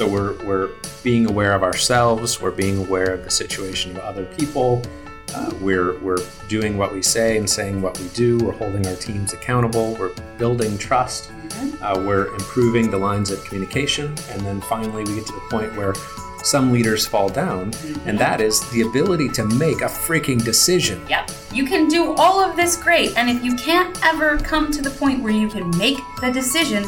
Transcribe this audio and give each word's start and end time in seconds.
So 0.00 0.08
we're, 0.08 0.32
we're 0.46 0.70
being 1.04 1.28
aware 1.28 1.52
of 1.52 1.62
ourselves, 1.62 2.40
we're 2.40 2.52
being 2.52 2.78
aware 2.78 3.12
of 3.12 3.22
the 3.22 3.30
situation 3.30 3.90
of 3.90 3.98
other 3.98 4.24
people, 4.24 4.80
uh, 5.34 5.52
we're, 5.60 5.98
we're 5.98 6.24
doing 6.48 6.78
what 6.78 6.90
we 6.90 7.02
say 7.02 7.36
and 7.36 7.50
saying 7.50 7.82
what 7.82 7.98
we 8.00 8.08
do, 8.14 8.38
we're 8.38 8.52
holding 8.52 8.86
our 8.86 8.94
teams 8.94 9.34
accountable, 9.34 9.94
we're 9.96 10.14
building 10.38 10.78
trust, 10.78 11.30
uh, 11.82 12.02
we're 12.06 12.32
improving 12.32 12.90
the 12.90 12.96
lines 12.96 13.30
of 13.30 13.44
communication, 13.44 14.06
and 14.30 14.40
then 14.40 14.62
finally 14.62 15.04
we 15.04 15.16
get 15.16 15.26
to 15.26 15.34
the 15.34 15.46
point 15.50 15.76
where 15.76 15.92
some 16.42 16.72
leaders 16.72 17.06
fall 17.06 17.28
down, 17.28 17.70
and 18.06 18.18
that 18.18 18.40
is 18.40 18.58
the 18.70 18.80
ability 18.80 19.28
to 19.28 19.44
make 19.44 19.82
a 19.82 19.84
freaking 19.84 20.42
decision. 20.42 21.04
Yep. 21.10 21.30
You 21.52 21.66
can 21.66 21.88
do 21.88 22.14
all 22.14 22.40
of 22.40 22.56
this 22.56 22.74
great, 22.74 23.14
and 23.18 23.28
if 23.28 23.44
you 23.44 23.54
can't 23.54 24.02
ever 24.02 24.38
come 24.38 24.72
to 24.72 24.80
the 24.80 24.92
point 24.92 25.22
where 25.22 25.30
you 25.30 25.50
can 25.50 25.68
make 25.76 25.98
the 26.22 26.30
decision, 26.32 26.84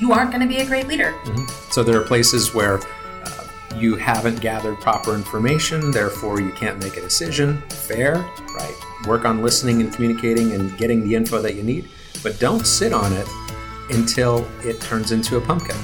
you 0.00 0.12
aren't 0.12 0.30
going 0.30 0.40
to 0.40 0.48
be 0.48 0.58
a 0.58 0.66
great 0.66 0.88
leader. 0.88 1.14
So 1.70 1.82
there 1.82 2.00
are 2.00 2.04
places 2.04 2.54
where 2.54 2.78
uh, 2.78 3.48
you 3.76 3.96
haven't 3.96 4.40
gathered 4.40 4.80
proper 4.80 5.14
information, 5.14 5.90
therefore 5.90 6.40
you 6.40 6.52
can't 6.52 6.78
make 6.78 6.96
a 6.96 7.00
decision. 7.00 7.62
Fair, 7.68 8.14
right? 8.54 8.74
Work 9.06 9.24
on 9.24 9.42
listening 9.42 9.80
and 9.82 9.92
communicating 9.92 10.52
and 10.52 10.76
getting 10.78 11.04
the 11.04 11.14
info 11.14 11.40
that 11.42 11.54
you 11.54 11.62
need, 11.62 11.88
but 12.22 12.38
don't 12.38 12.66
sit 12.66 12.92
on 12.92 13.12
it 13.12 13.28
until 13.90 14.48
it 14.64 14.80
turns 14.80 15.12
into 15.12 15.36
a 15.36 15.40
pumpkin. 15.40 15.76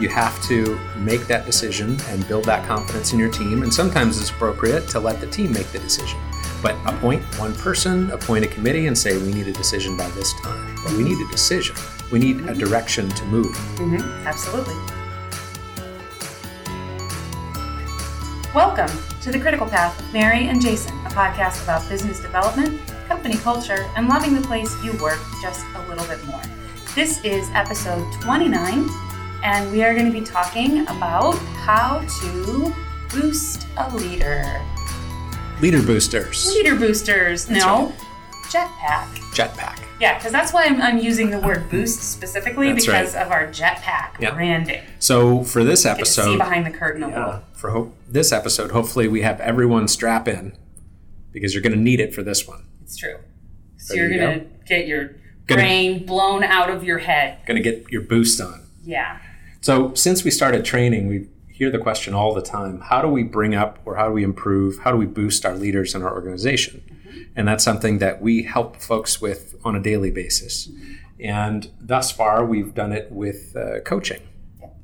You 0.00 0.08
have 0.08 0.42
to 0.44 0.78
make 0.96 1.28
that 1.28 1.46
decision 1.46 1.96
and 2.08 2.26
build 2.26 2.44
that 2.46 2.66
confidence 2.66 3.12
in 3.12 3.18
your 3.18 3.30
team, 3.30 3.62
and 3.62 3.72
sometimes 3.72 4.20
it's 4.20 4.30
appropriate 4.30 4.88
to 4.88 4.98
let 4.98 5.20
the 5.20 5.28
team 5.28 5.52
make 5.52 5.68
the 5.68 5.78
decision. 5.78 6.18
But 6.60 6.76
appoint 6.86 7.22
one 7.38 7.54
person, 7.54 8.10
appoint 8.10 8.44
a 8.44 8.48
committee, 8.48 8.86
and 8.86 8.96
say, 8.96 9.16
we 9.18 9.32
need 9.32 9.48
a 9.48 9.52
decision 9.52 9.96
by 9.96 10.08
this 10.10 10.32
time. 10.40 10.74
We 10.96 11.04
need 11.04 11.24
a 11.24 11.30
decision. 11.30 11.76
We 12.12 12.18
need 12.18 12.46
a 12.46 12.54
direction 12.54 13.08
to 13.08 13.24
move. 13.24 13.56
Mm-hmm. 13.76 14.26
Absolutely. 14.26 14.74
Welcome 18.54 18.90
to 19.22 19.32
The 19.32 19.40
Critical 19.40 19.66
Path 19.66 19.96
with 19.96 20.12
Mary 20.12 20.48
and 20.48 20.60
Jason, 20.60 20.94
a 21.06 21.08
podcast 21.08 21.62
about 21.62 21.88
business 21.88 22.20
development, 22.20 22.86
company 23.08 23.36
culture, 23.36 23.90
and 23.96 24.08
loving 24.08 24.34
the 24.34 24.42
place 24.42 24.76
you 24.84 24.92
work 25.00 25.20
just 25.40 25.64
a 25.74 25.88
little 25.88 26.06
bit 26.06 26.22
more. 26.26 26.42
This 26.94 27.24
is 27.24 27.48
episode 27.54 28.12
29, 28.20 28.90
and 29.42 29.72
we 29.72 29.82
are 29.82 29.94
going 29.94 30.04
to 30.04 30.12
be 30.12 30.20
talking 30.20 30.82
about 30.82 31.38
how 31.64 32.00
to 32.20 32.74
boost 33.10 33.66
a 33.78 33.96
leader. 33.96 34.60
Leader 35.62 35.82
boosters. 35.82 36.46
Leader 36.48 36.76
boosters, 36.76 37.48
no, 37.48 37.90
jetpack. 38.50 39.06
Jetpack. 39.32 39.81
Yeah, 40.02 40.18
because 40.18 40.32
that's 40.32 40.52
why 40.52 40.64
I'm, 40.64 40.82
I'm 40.82 40.98
using 40.98 41.30
the 41.30 41.38
word 41.38 41.70
boost 41.70 42.00
specifically 42.02 42.72
That's 42.72 42.84
because 42.86 43.14
of 43.14 43.30
our 43.30 43.46
jetpack 43.46 44.18
Yep. 44.20 44.34
branding. 44.34 44.82
So 44.98 45.44
for 45.44 45.62
this 45.62 45.82
to 45.84 45.88
see 45.88 45.90
episode, 45.90 46.38
behind 46.38 46.66
the 46.66 46.72
curtain 46.72 47.04
a 47.04 47.08
yeah, 47.08 47.24
little. 47.26 47.40
for 47.54 47.70
ho- 47.70 47.92
this 48.08 48.32
episode, 48.32 48.72
hopefully 48.72 49.06
we 49.06 49.22
have 49.22 49.38
everyone 49.40 49.86
strap 49.86 50.26
in 50.26 50.56
because 51.30 51.54
you're 51.54 51.62
going 51.62 51.72
to 51.74 51.78
need 51.78 52.00
it 52.00 52.12
for 52.12 52.24
this 52.24 52.48
one. 52.48 52.64
It's 52.82 52.96
true. 52.96 53.18
So 53.76 53.94
you're 53.94 54.10
you 54.10 54.18
gonna 54.18 54.40
get 54.66 54.88
your 54.88 55.12
Gonna- 55.46 55.62
brain 55.62 56.04
blown 56.04 56.42
out 56.42 56.68
of 56.68 56.82
your 56.82 56.98
head. 56.98 57.38
Going 57.46 57.62
to 57.62 57.70
get 57.70 57.88
your 57.92 58.02
boost 58.02 58.40
on. 58.40 58.66
Yeah. 58.84 59.18
So 59.60 59.94
since 59.94 60.24
we 60.24 60.32
started 60.32 60.64
training, 60.64 61.06
we 61.06 61.28
hear 61.48 61.70
the 61.70 61.78
question 61.78 62.12
all 62.12 62.34
the 62.34 62.42
time: 62.42 62.80
How 62.80 63.00
do 63.02 63.06
we 63.08 63.22
bring 63.22 63.54
up, 63.54 63.78
or 63.84 63.94
how 63.94 64.08
do 64.08 64.12
we 64.12 64.24
improve, 64.24 64.78
how 64.80 64.90
do 64.90 64.96
we 64.98 65.06
boost 65.06 65.46
our 65.46 65.54
leaders 65.54 65.94
in 65.94 66.02
our 66.02 66.12
organization? 66.12 66.82
And 67.36 67.46
that's 67.48 67.64
something 67.64 67.98
that 67.98 68.20
we 68.22 68.42
help 68.42 68.76
folks 68.76 69.20
with 69.20 69.54
on 69.64 69.74
a 69.76 69.80
daily 69.80 70.10
basis. 70.10 70.68
And 71.20 71.70
thus 71.80 72.10
far, 72.10 72.44
we've 72.44 72.74
done 72.74 72.92
it 72.92 73.10
with 73.12 73.54
uh, 73.56 73.80
coaching. 73.80 74.20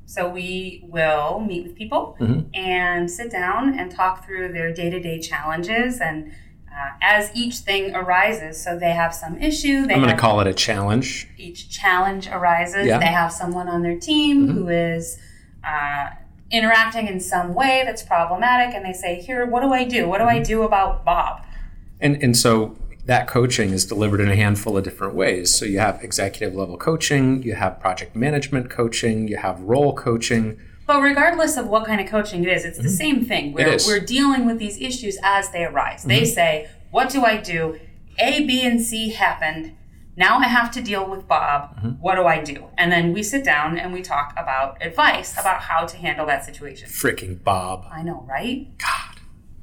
So 0.05 0.27
we 0.27 0.83
will 0.89 1.39
meet 1.39 1.63
with 1.67 1.75
people 1.75 2.17
Mhm. 2.19 2.45
and 2.55 3.11
sit 3.11 3.29
down 3.31 3.77
and 3.77 3.91
talk 3.91 4.25
through 4.25 4.53
their 4.53 4.73
day-to-day 4.73 5.19
challenges 5.19 5.99
and 6.01 6.31
uh, 6.71 6.91
as 7.01 7.29
each 7.35 7.57
thing 7.57 7.93
arises, 7.93 8.63
so 8.63 8.77
they 8.79 8.91
have 8.91 9.13
some 9.13 9.37
issue, 9.41 9.85
they 9.85 9.95
I'm 9.95 10.01
going 10.01 10.15
to 10.15 10.21
call 10.21 10.39
it 10.39 10.47
a 10.47 10.53
challenge. 10.53 11.27
each 11.37 11.69
challenge 11.69 12.27
arises, 12.29 12.85
Yeah. 12.87 12.93
Mm-hmm. 12.93 12.99
they 13.01 13.11
have 13.11 13.33
someone 13.33 13.67
on 13.67 13.81
their 13.81 13.99
team 13.99 14.47
who 14.47 14.69
is 14.69 15.17
uh, 15.63 16.09
interacting 16.51 17.07
in 17.07 17.19
some 17.19 17.53
way 17.53 17.81
that's 17.85 18.01
problematic, 18.03 18.73
and 18.75 18.85
they 18.85 18.93
say, 18.93 19.19
"Here, 19.19 19.45
what 19.45 19.61
do 19.61 19.73
I 19.73 19.83
do? 19.83 20.07
What 20.07 20.19
do 20.19 20.23
Mm-hmm. 20.25 20.35
I 20.37 20.43
do 20.43 20.61
about 20.63 21.03
Bob?" 21.03 21.43
And, 22.01 22.21
and 22.23 22.35
so 22.37 22.77
that 23.05 23.27
coaching 23.27 23.71
is 23.71 23.85
delivered 23.85 24.21
in 24.21 24.29
a 24.29 24.35
handful 24.35 24.77
of 24.77 24.83
different 24.83 25.15
ways. 25.15 25.53
So 25.53 25.65
you 25.65 25.79
have 25.79 26.03
executive 26.03 26.55
level 26.55 26.77
coaching, 26.77 27.41
you 27.43 27.55
have 27.55 27.79
project 27.79 28.15
management 28.15 28.69
coaching, 28.69 29.27
you 29.27 29.37
have 29.37 29.59
role 29.61 29.95
coaching. 29.95 30.59
But 30.85 31.01
regardless 31.01 31.57
of 31.57 31.67
what 31.67 31.85
kind 31.85 32.01
of 32.01 32.07
coaching 32.07 32.43
it 32.43 32.49
is, 32.49 32.65
it's 32.65 32.77
the 32.79 32.89
same 32.89 33.25
thing. 33.25 33.53
We're, 33.53 33.65
Mm-hmm. 33.65 33.75
Mm-hmm. 33.75 33.89
we're 33.91 34.05
dealing 34.05 34.45
with 34.45 34.57
these 34.59 34.79
issues 34.79 35.17
as 35.23 35.49
they 35.51 35.63
arise. 35.65 36.03
They 36.03 36.25
say, 36.25 36.69
What 36.91 37.09
do 37.09 37.23
I 37.23 37.37
do? 37.37 37.79
A, 38.19 38.45
B, 38.45 38.61
and 38.65 38.81
C 38.81 39.09
happened. 39.11 39.75
Now 40.17 40.39
I 40.39 40.45
have 40.47 40.69
to 40.71 40.81
deal 40.81 41.09
with 41.09 41.27
Bob. 41.27 41.77
Mm-hmm. 41.77 41.89
What 42.01 42.15
do 42.15 42.25
I 42.25 42.43
do? 42.43 42.65
And 42.77 42.91
then 42.91 43.13
we 43.13 43.23
sit 43.23 43.45
down 43.45 43.77
and 43.77 43.93
we 43.93 44.01
talk 44.01 44.33
about 44.35 44.77
advice 44.85 45.33
about 45.39 45.61
how 45.61 45.85
to 45.85 45.95
handle 45.95 46.25
that 46.25 46.43
situation. 46.43 46.89
Freaking 46.89 47.41
Bob. 47.43 47.85
I 47.91 48.03
know, 48.03 48.25
right? 48.27 48.67
God. 48.77 49.08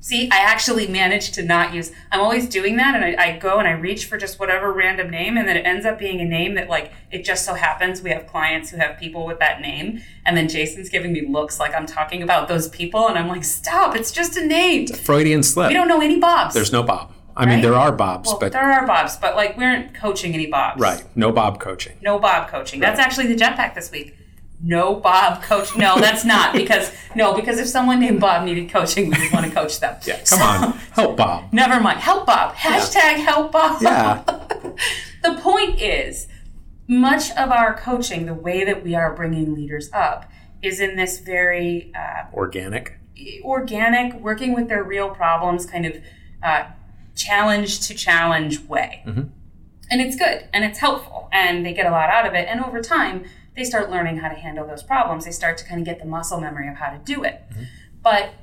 See, 0.07 0.31
I 0.31 0.37
actually 0.37 0.87
managed 0.87 1.35
to 1.35 1.43
not 1.43 1.75
use. 1.75 1.91
I'm 2.13 2.21
always 2.21 2.49
doing 2.49 2.77
that, 2.77 2.95
and 2.95 3.05
I, 3.05 3.21
I 3.21 3.39
go 3.39 3.59
and 3.59 3.67
I 3.67 3.73
reach 3.73 4.05
for 4.05 4.17
just 4.17 4.39
whatever 4.39 4.73
random 4.73 5.11
name, 5.11 5.37
and 5.37 5.49
then 5.49 5.57
it 5.57 5.67
ends 5.67 5.85
up 5.85 5.99
being 5.99 6.21
a 6.21 6.25
name 6.25 6.55
that, 6.55 6.69
like, 6.69 6.93
it 7.11 7.25
just 7.25 7.45
so 7.45 7.55
happens 7.55 8.03
we 8.03 8.11
have 8.11 8.29
clients 8.29 8.71
who 8.71 8.77
have 8.77 9.01
people 9.01 9.27
with 9.27 9.41
that 9.41 9.61
name, 9.61 10.01
and 10.25 10.37
then 10.37 10.49
Jason's 10.49 10.91
giving 10.91 11.13
me 11.13 11.27
looks 11.27 11.59
like 11.59 11.75
I'm 11.75 11.87
talking 11.87 12.23
about 12.23 12.47
those 12.47 12.69
people, 12.69 13.09
and 13.09 13.19
I'm 13.19 13.27
like, 13.27 13.43
stop! 13.43 13.97
It's 13.97 14.13
just 14.13 14.37
a 14.37 14.47
name. 14.47 14.87
Freudian 14.87 15.43
slip. 15.43 15.71
We 15.71 15.75
don't 15.75 15.89
know 15.89 16.01
any 16.01 16.21
Bobs. 16.21 16.55
There's 16.55 16.71
no 16.71 16.85
Bob. 16.85 17.13
I 17.37 17.45
mean, 17.45 17.61
there 17.61 17.75
are 17.75 17.91
Bobs, 17.91 18.29
well, 18.29 18.39
but 18.39 18.53
there 18.53 18.63
are 18.63 18.87
Bobs, 18.87 19.17
but 19.17 19.35
like 19.35 19.57
we 19.57 19.65
aren't 19.65 19.93
coaching 19.93 20.35
any 20.35 20.47
Bobs. 20.47 20.81
right, 20.81 21.03
no 21.17 21.33
Bob 21.33 21.59
coaching. 21.59 21.97
No 22.01 22.21
Bob 22.21 22.49
coaching. 22.49 22.79
That's 22.79 23.01
actually 23.01 23.27
the 23.27 23.35
jetpack 23.35 23.75
this 23.75 23.91
week. 23.91 24.15
No 24.63 24.95
Bob 24.97 25.43
coach. 25.43 25.77
No, 25.77 25.99
that's 26.01 26.25
not 26.25 26.55
because 26.55 26.91
no 27.15 27.35
because 27.35 27.59
if 27.59 27.67
someone 27.69 28.01
named 28.01 28.21
Bob 28.21 28.45
needed 28.45 28.71
coaching, 28.71 29.11
we 29.11 29.19
would 29.19 29.33
want 29.33 29.47
to 29.47 29.53
coach 29.53 29.79
them. 29.81 29.97
Yeah, 30.07 30.21
come 30.29 30.41
on, 30.43 30.73
help 30.93 31.17
Bob. 31.17 31.53
Never 31.53 31.79
mind. 31.81 31.99
Help 32.01 32.27
Bob. 32.27 32.55
Hashtag 32.55 33.17
help 33.17 33.53
Bob. 33.53 33.83
Yeah. 33.83 34.23
the 35.23 35.35
point 35.43 35.81
is, 35.81 36.27
much 36.89 37.31
of 37.33 37.51
our 37.51 37.77
coaching, 37.77 38.27
the 38.27 38.35
way 38.35 38.65
that 38.65 38.83
we 38.83 38.95
are 38.95 39.15
bringing 39.15 39.55
leaders 39.55 39.91
up, 39.93 40.31
is 40.63 40.81
in 40.81 40.97
this 40.97 41.21
very 41.21 41.93
uh, 41.95 42.25
Organic. 42.33 42.99
organic, 43.45 44.15
working 44.15 44.55
with 44.55 44.69
their 44.69 44.83
real 44.83 45.11
problems, 45.11 45.67
kind 45.67 45.85
of 45.87 45.97
uh, 46.43 46.65
challenge 47.15 47.87
to 47.89 47.95
challenge 47.95 48.61
way. 48.65 49.03
Mhm. 49.07 49.31
And 49.91 50.01
it's 50.01 50.17
good 50.17 50.49
and 50.53 50.65
it's 50.65 50.79
helpful, 50.81 51.29
and 51.33 51.65
they 51.65 51.73
get 51.73 51.87
a 51.87 51.91
lot 51.91 52.11
out 52.11 52.27
of 52.27 52.35
it. 52.35 52.49
And 52.49 52.61
over 52.65 52.81
time, 52.81 53.25
they 53.57 53.65
start 53.65 53.91
learning 53.91 54.19
how 54.19 54.29
to 54.29 54.35
handle 54.35 54.67
those 54.67 54.83
problems. 54.83 55.25
They 55.25 55.33
start 55.33 55.59
to 55.59 55.65
kind 55.65 55.81
of 55.81 55.87
get 55.87 55.99
the 55.99 56.05
muscle 56.05 56.41
memory 56.41 56.69
of 56.69 56.77
how 56.77 56.91
to 56.91 56.99
do 56.99 57.25
it. 57.25 57.43
Mm-hmm. 57.51 57.63
But 58.03 58.35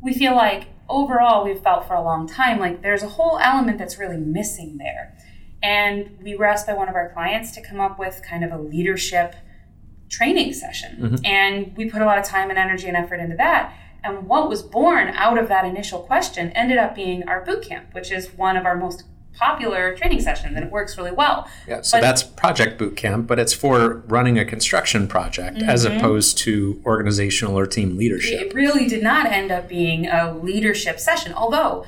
we 0.00 0.14
feel 0.14 0.34
like 0.34 0.68
overall, 0.88 1.44
we've 1.44 1.60
felt 1.60 1.86
for 1.86 1.94
a 1.94 2.02
long 2.02 2.26
time 2.26 2.58
like 2.58 2.82
there's 2.82 3.02
a 3.02 3.08
whole 3.08 3.38
element 3.38 3.78
that's 3.78 3.98
really 3.98 4.16
missing 4.16 4.78
there. 4.78 5.16
And 5.62 6.16
we 6.22 6.34
were 6.36 6.46
asked 6.46 6.66
by 6.66 6.74
one 6.74 6.88
of 6.88 6.94
our 6.94 7.10
clients 7.12 7.52
to 7.52 7.62
come 7.62 7.80
up 7.80 7.98
with 7.98 8.22
kind 8.26 8.44
of 8.44 8.50
a 8.52 8.58
leadership 8.58 9.34
training 10.08 10.52
session. 10.52 10.96
Mm-hmm. 10.98 11.26
And 11.26 11.76
we 11.76 11.90
put 11.90 12.02
a 12.02 12.06
lot 12.06 12.18
of 12.18 12.24
time 12.24 12.50
and 12.50 12.58
energy 12.58 12.88
and 12.88 12.96
effort 12.96 13.20
into 13.20 13.36
that. 13.36 13.74
And 14.02 14.26
what 14.26 14.48
was 14.48 14.62
born 14.62 15.08
out 15.08 15.38
of 15.38 15.48
that 15.48 15.64
initial 15.64 16.00
question 16.00 16.50
ended 16.52 16.78
up 16.78 16.94
being 16.94 17.28
our 17.28 17.44
boot 17.44 17.62
camp, 17.62 17.92
which 17.92 18.10
is 18.10 18.32
one 18.32 18.56
of 18.56 18.64
our 18.64 18.76
most 18.76 19.04
popular 19.38 19.94
training 19.96 20.20
sessions, 20.20 20.54
and 20.56 20.64
it 20.64 20.70
works 20.70 20.96
really 20.98 21.12
well. 21.12 21.48
Yeah, 21.66 21.80
so 21.82 21.96
But- 21.98 22.02
that's 22.02 22.22
project 22.22 22.78
boot 22.78 22.96
camp, 22.96 23.26
but 23.26 23.38
it's 23.38 23.52
for 23.54 24.02
running 24.08 24.38
a 24.38 24.44
construction 24.44 25.06
project 25.08 25.62
as 25.62 25.86
Mm-hmm. 25.86 25.96
opposed 25.98 26.38
to 26.38 26.80
organizational 26.84 27.58
or 27.58 27.66
team 27.66 27.96
leadership. 27.96 28.40
It 28.40 28.54
really 28.54 28.86
did 28.86 29.02
not 29.02 29.26
end 29.26 29.50
up 29.50 29.68
being 29.68 30.06
a 30.06 30.34
leadership 30.36 30.98
session, 31.00 31.32
although 31.32 31.86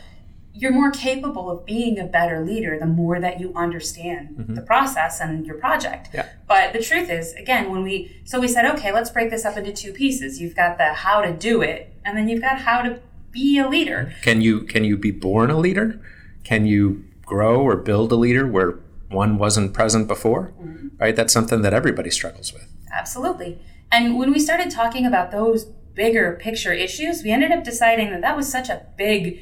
you're 0.54 0.72
more 0.72 0.90
capable 0.90 1.50
of 1.50 1.64
being 1.64 1.98
a 1.98 2.04
better 2.04 2.44
leader 2.44 2.78
the 2.78 2.84
more 2.86 3.18
that 3.20 3.40
you 3.40 3.52
understand 3.56 4.44
the 4.50 4.60
process 4.60 5.18
and 5.18 5.46
your 5.46 5.54
project. 5.56 6.10
Yeah. 6.12 6.26
But 6.46 6.74
the 6.74 6.82
truth 6.82 7.08
is, 7.10 7.32
again, 7.34 7.70
when 7.70 7.82
we 7.82 8.20
so 8.24 8.38
we 8.38 8.48
said, 8.48 8.66
okay, 8.74 8.92
let's 8.92 9.08
break 9.10 9.30
this 9.30 9.46
up 9.46 9.56
into 9.56 9.72
two 9.72 9.92
pieces. 9.92 10.40
You've 10.42 10.54
got 10.54 10.76
the 10.76 10.92
how 10.92 11.22
to 11.22 11.32
do 11.32 11.62
it, 11.62 11.94
and 12.04 12.16
then 12.18 12.28
you've 12.28 12.42
got 12.42 12.58
how 12.60 12.82
to 12.82 13.00
be 13.30 13.58
a 13.58 13.66
leader. 13.66 14.12
Can 14.22 14.42
you 14.42 14.60
can 14.64 14.84
you 14.84 14.98
be 14.98 15.10
born 15.10 15.50
a 15.50 15.56
leader? 15.58 15.98
Can 16.44 16.66
you 16.66 17.02
grow 17.32 17.60
or 17.62 17.76
build 17.76 18.12
a 18.12 18.16
leader 18.16 18.46
where 18.46 18.78
one 19.08 19.38
wasn't 19.38 19.72
present 19.72 20.06
before? 20.06 20.52
Mm-hmm. 20.60 20.88
Right? 20.98 21.16
That's 21.16 21.32
something 21.32 21.62
that 21.62 21.72
everybody 21.72 22.10
struggles 22.10 22.52
with. 22.52 22.68
Absolutely. 22.92 23.58
And 23.90 24.18
when 24.18 24.30
we 24.32 24.38
started 24.38 24.70
talking 24.70 25.04
about 25.06 25.30
those 25.30 25.64
bigger 25.94 26.38
picture 26.40 26.72
issues, 26.72 27.22
we 27.22 27.30
ended 27.30 27.50
up 27.52 27.64
deciding 27.64 28.10
that 28.10 28.20
that 28.20 28.36
was 28.36 28.48
such 28.50 28.68
a 28.68 28.86
big 28.96 29.40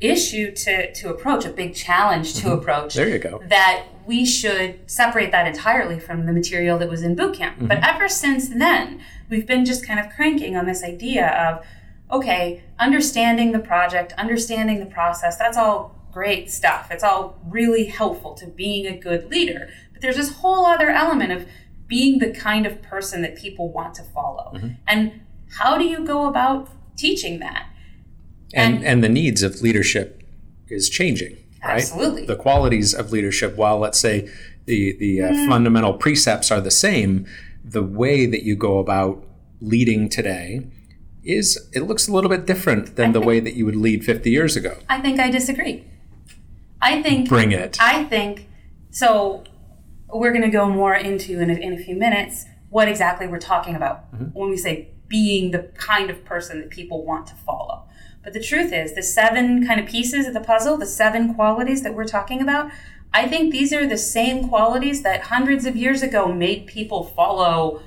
issue 0.00 0.50
to, 0.52 0.92
to 0.94 1.10
approach, 1.10 1.44
a 1.44 1.50
big 1.50 1.74
challenge 1.74 2.34
to 2.34 2.52
approach. 2.52 2.94
There 2.94 3.08
you 3.08 3.18
go. 3.18 3.40
That 3.48 3.84
we 4.06 4.24
should 4.24 4.90
separate 4.90 5.30
that 5.30 5.46
entirely 5.46 6.00
from 6.00 6.26
the 6.26 6.32
material 6.32 6.76
that 6.78 6.88
was 6.88 7.02
in 7.02 7.14
boot 7.14 7.36
camp. 7.36 7.56
But 7.60 7.78
Mm-hmm. 7.78 7.96
ever 7.96 8.08
since 8.08 8.48
then, 8.48 9.00
we've 9.30 9.46
been 9.46 9.64
just 9.64 9.86
kind 9.86 10.00
of 10.00 10.10
cranking 10.10 10.56
on 10.56 10.66
this 10.66 10.82
idea 10.82 11.28
of, 11.28 11.64
okay, 12.10 12.64
understanding 12.80 13.52
the 13.52 13.60
project, 13.60 14.12
understanding 14.18 14.80
the 14.80 14.86
process, 14.86 15.36
that's 15.38 15.56
all 15.56 16.01
great 16.12 16.50
stuff. 16.50 16.88
It's 16.90 17.02
all 17.02 17.38
really 17.48 17.86
helpful 17.86 18.34
to 18.34 18.46
being 18.46 18.86
a 18.86 18.96
good 18.96 19.30
leader. 19.30 19.68
But 19.92 20.02
there's 20.02 20.16
this 20.16 20.32
whole 20.36 20.66
other 20.66 20.90
element 20.90 21.32
of 21.32 21.46
being 21.86 22.18
the 22.18 22.32
kind 22.32 22.66
of 22.66 22.82
person 22.82 23.22
that 23.22 23.36
people 23.36 23.70
want 23.72 23.94
to 23.94 24.02
follow. 24.02 24.52
Mm-hmm. 24.54 24.68
And 24.86 25.20
how 25.58 25.76
do 25.78 25.84
you 25.84 26.04
go 26.04 26.26
about 26.26 26.68
teaching 26.96 27.38
that? 27.40 27.66
and 28.54 28.76
And- 28.76 28.84
and 28.84 29.04
the 29.04 29.08
needs 29.08 29.42
of 29.42 29.62
leadership 29.62 30.22
is 30.68 30.88
changing 30.90 31.36
right 31.64 31.76
Absolutely. 31.82 32.26
the 32.26 32.36
qualities 32.36 32.92
of 32.94 33.12
leadership 33.12 33.56
while 33.56 33.78
let's 33.78 33.98
say 33.98 34.28
the 34.66 34.94
the 34.98 35.22
uh, 35.22 35.28
fundamental 35.48 35.94
precepts 35.94 36.50
are 36.50 36.60
the 36.60 36.70
same 36.70 37.24
the 37.64 37.82
way 37.82 38.26
that 38.26 38.42
you 38.42 38.54
go 38.56 38.78
about 38.78 39.24
leading 39.60 40.08
today 40.08 40.66
is 41.22 41.68
it 41.72 41.80
looks 41.82 42.08
a 42.08 42.12
little 42.12 42.28
bit 42.28 42.44
different 42.46 42.96
than 42.96 43.12
the 43.12 43.20
way 43.20 43.38
that 43.40 43.54
you 43.54 43.64
would 43.64 43.76
lead 43.76 44.04
50 44.04 44.30
years 44.30 44.56
ago 44.56 44.76
I 44.88 45.00
think 45.00 45.18
I 45.20 45.30
disagree. 45.30 45.84
I 46.82 47.00
think 47.00 47.28
bring 47.28 47.52
it 47.52 47.78
I 47.80 48.04
think 48.04 48.48
so. 48.90 49.44
We're 50.12 50.32
going 50.32 50.42
to 50.42 50.50
go 50.50 50.68
more 50.68 50.94
into 50.94 51.40
in 51.40 51.48
a, 51.48 51.54
in 51.54 51.72
a 51.72 51.78
few 51.78 51.96
minutes 51.96 52.44
what 52.68 52.88
exactly 52.88 53.26
we're 53.26 53.38
talking 53.38 53.74
about 53.74 54.12
mm-hmm. 54.12 54.38
when 54.38 54.50
we 54.50 54.58
say 54.58 54.88
being 55.08 55.52
the 55.52 55.70
kind 55.76 56.10
of 56.10 56.24
person 56.24 56.60
that 56.60 56.70
people 56.70 57.04
want 57.04 57.26
to 57.28 57.34
follow. 57.34 57.84
But 58.24 58.32
the 58.32 58.42
truth 58.42 58.72
is, 58.72 58.94
the 58.94 59.02
seven 59.02 59.66
kind 59.66 59.80
of 59.80 59.86
pieces 59.86 60.26
of 60.26 60.34
the 60.34 60.40
puzzle, 60.40 60.76
the 60.76 60.86
seven 60.86 61.34
qualities 61.34 61.82
that 61.82 61.94
we're 61.94 62.06
talking 62.06 62.40
about, 62.40 62.70
I 63.12 63.28
think 63.28 63.52
these 63.52 63.72
are 63.72 63.86
the 63.86 63.98
same 63.98 64.48
qualities 64.48 65.02
that 65.02 65.24
hundreds 65.24 65.66
of 65.66 65.76
years 65.76 66.02
ago 66.02 66.32
made 66.32 66.66
people 66.66 67.04
follow 67.04 67.82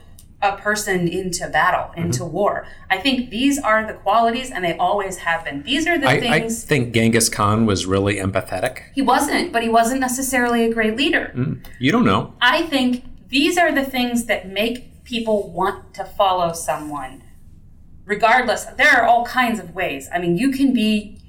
a 0.53 0.57
person 0.57 1.07
into 1.07 1.47
battle, 1.49 1.91
mm-hmm. 1.91 2.05
into 2.05 2.25
war. 2.25 2.67
I 2.89 2.97
think 2.97 3.29
these 3.29 3.59
are 3.59 3.85
the 3.85 3.93
qualities, 3.93 4.51
and 4.51 4.63
they 4.63 4.77
always 4.77 5.17
have 5.17 5.45
been. 5.45 5.63
These 5.63 5.87
are 5.87 5.97
the 5.97 6.07
I, 6.07 6.13
I 6.13 6.49
think 6.49 6.93
Genghis 6.93 7.29
Khan 7.29 7.65
was 7.65 7.85
really 7.85 8.15
empathetic. 8.15 8.83
he 8.93 9.01
wasn't, 9.01 9.51
but 9.51 9.63
he 9.63 9.69
wasn't 9.69 10.01
necessarily 10.01 10.65
a 10.65 10.73
great 10.73 10.95
leader. 10.95 11.31
Mm, 11.35 11.65
you 11.79 11.91
don't 11.91 12.05
know. 12.05 12.33
I 12.41 12.63
think 12.63 13.03
these 13.29 13.57
are 13.57 13.71
the 13.71 13.85
things 13.85 14.25
that 14.25 14.47
make 14.49 15.03
people 15.03 15.51
want 15.51 15.93
to 15.95 16.05
follow 16.05 16.53
someone. 16.53 17.23
Regardless, 18.05 18.65
there 18.77 18.91
are 18.91 19.05
all 19.05 19.25
kinds 19.25 19.59
of 19.59 19.73
ways. 19.73 20.09
I 20.13 20.19
mean, 20.19 20.37
you 20.37 20.51
can 20.51 20.73
be 20.73 21.21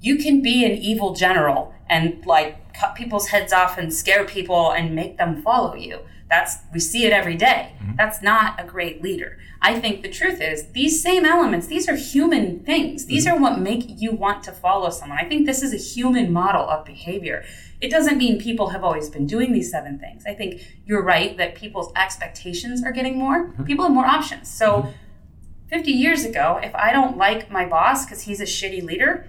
you 0.00 0.16
can 0.16 0.42
be 0.42 0.66
an 0.66 0.72
evil 0.72 1.14
general 1.14 1.74
and 1.88 2.24
like 2.26 2.74
cut 2.74 2.94
people's 2.94 3.28
heads 3.28 3.52
off 3.52 3.78
and 3.78 3.92
scare 3.92 4.24
people 4.24 4.70
and 4.70 4.94
make 4.94 5.16
them 5.16 5.40
follow 5.40 5.74
you. 5.74 6.00
That's 6.34 6.58
we 6.72 6.80
see 6.80 7.06
it 7.06 7.12
every 7.12 7.36
day. 7.36 7.72
Mm-hmm. 7.80 7.96
That's 7.96 8.20
not 8.20 8.60
a 8.60 8.64
great 8.64 9.00
leader. 9.02 9.38
I 9.62 9.78
think 9.78 10.02
the 10.02 10.10
truth 10.10 10.40
is 10.40 10.72
these 10.72 11.00
same 11.00 11.24
elements, 11.24 11.68
these 11.68 11.88
are 11.88 11.94
human 11.94 12.60
things. 12.64 13.06
These 13.06 13.26
mm-hmm. 13.26 13.36
are 13.36 13.40
what 13.40 13.60
make 13.60 13.84
you 13.86 14.10
want 14.12 14.42
to 14.44 14.52
follow 14.52 14.90
someone. 14.90 15.18
I 15.18 15.28
think 15.28 15.46
this 15.46 15.62
is 15.62 15.72
a 15.72 15.76
human 15.76 16.32
model 16.32 16.68
of 16.68 16.84
behavior. 16.84 17.44
It 17.80 17.88
doesn't 17.88 18.18
mean 18.18 18.40
people 18.40 18.70
have 18.70 18.82
always 18.82 19.08
been 19.10 19.26
doing 19.26 19.52
these 19.52 19.70
seven 19.70 19.98
things. 19.98 20.24
I 20.26 20.34
think 20.34 20.60
you're 20.84 21.04
right 21.04 21.36
that 21.36 21.54
people's 21.54 21.92
expectations 21.94 22.82
are 22.84 22.92
getting 22.92 23.16
more. 23.16 23.46
Mm-hmm. 23.46 23.64
People 23.64 23.84
have 23.84 23.94
more 23.94 24.06
options. 24.06 24.50
So 24.50 24.92
50 25.68 25.92
years 25.92 26.24
ago, 26.24 26.58
if 26.62 26.74
I 26.74 26.90
don't 26.90 27.16
like 27.16 27.48
my 27.48 27.64
boss 27.64 28.04
because 28.04 28.22
he's 28.22 28.40
a 28.40 28.44
shitty 28.44 28.82
leader, 28.82 29.28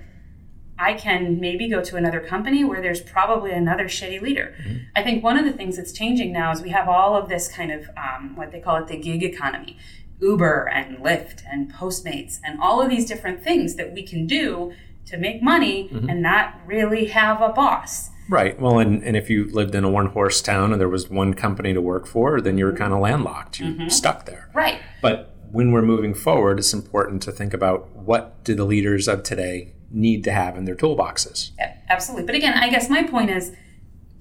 I 0.77 0.93
can 0.93 1.39
maybe 1.39 1.69
go 1.69 1.81
to 1.81 1.95
another 1.95 2.19
company 2.19 2.63
where 2.63 2.81
there's 2.81 2.99
probably 3.01 3.51
another 3.51 3.85
shitty 3.85 4.21
leader. 4.21 4.55
Mm-hmm. 4.59 4.77
I 4.95 5.03
think 5.03 5.23
one 5.23 5.37
of 5.37 5.45
the 5.45 5.53
things 5.53 5.77
that's 5.77 5.93
changing 5.93 6.33
now 6.33 6.51
is 6.51 6.61
we 6.61 6.69
have 6.69 6.89
all 6.89 7.15
of 7.15 7.29
this 7.29 7.47
kind 7.47 7.71
of 7.71 7.89
um, 7.95 8.35
what 8.35 8.51
they 8.51 8.59
call 8.59 8.77
it 8.77 8.87
the 8.87 8.97
gig 8.97 9.23
economy 9.23 9.77
Uber 10.19 10.69
and 10.69 10.97
Lyft 10.97 11.43
and 11.49 11.71
Postmates 11.71 12.39
and 12.43 12.59
all 12.61 12.81
of 12.81 12.89
these 12.89 13.05
different 13.05 13.43
things 13.43 13.75
that 13.75 13.93
we 13.93 14.03
can 14.03 14.25
do 14.27 14.73
to 15.05 15.17
make 15.17 15.41
money 15.41 15.89
mm-hmm. 15.89 16.09
and 16.09 16.21
not 16.21 16.55
really 16.65 17.05
have 17.07 17.41
a 17.41 17.49
boss. 17.49 18.09
Right. 18.29 18.59
Well, 18.59 18.79
and, 18.79 19.03
and 19.03 19.15
if 19.15 19.29
you 19.29 19.45
lived 19.45 19.75
in 19.75 19.83
a 19.83 19.89
one 19.89 20.07
horse 20.07 20.41
town 20.41 20.71
and 20.71 20.81
there 20.81 20.89
was 20.89 21.09
one 21.09 21.35
company 21.35 21.73
to 21.73 21.81
work 21.81 22.07
for, 22.07 22.41
then 22.41 22.57
you 22.57 22.65
were 22.65 22.71
mm-hmm. 22.71 22.79
kind 22.79 22.93
of 22.93 22.99
landlocked. 22.99 23.59
You're 23.59 23.89
stuck 23.89 24.25
there. 24.25 24.49
Right. 24.53 24.79
But 25.01 25.35
when 25.51 25.71
we're 25.71 25.83
moving 25.83 26.13
forward, 26.13 26.59
it's 26.59 26.73
important 26.73 27.21
to 27.23 27.31
think 27.31 27.53
about 27.53 27.91
what 27.91 28.43
do 28.43 28.55
the 28.55 28.65
leaders 28.65 29.07
of 29.07 29.23
today 29.23 29.73
need 29.95 30.23
to 30.25 30.31
have 30.31 30.57
in 30.57 30.65
their 30.65 30.75
toolboxes. 30.75 31.51
Yeah, 31.57 31.77
absolutely. 31.89 32.25
But 32.25 32.35
again, 32.35 32.53
I 32.53 32.69
guess 32.69 32.89
my 32.89 33.03
point 33.03 33.29
is 33.29 33.53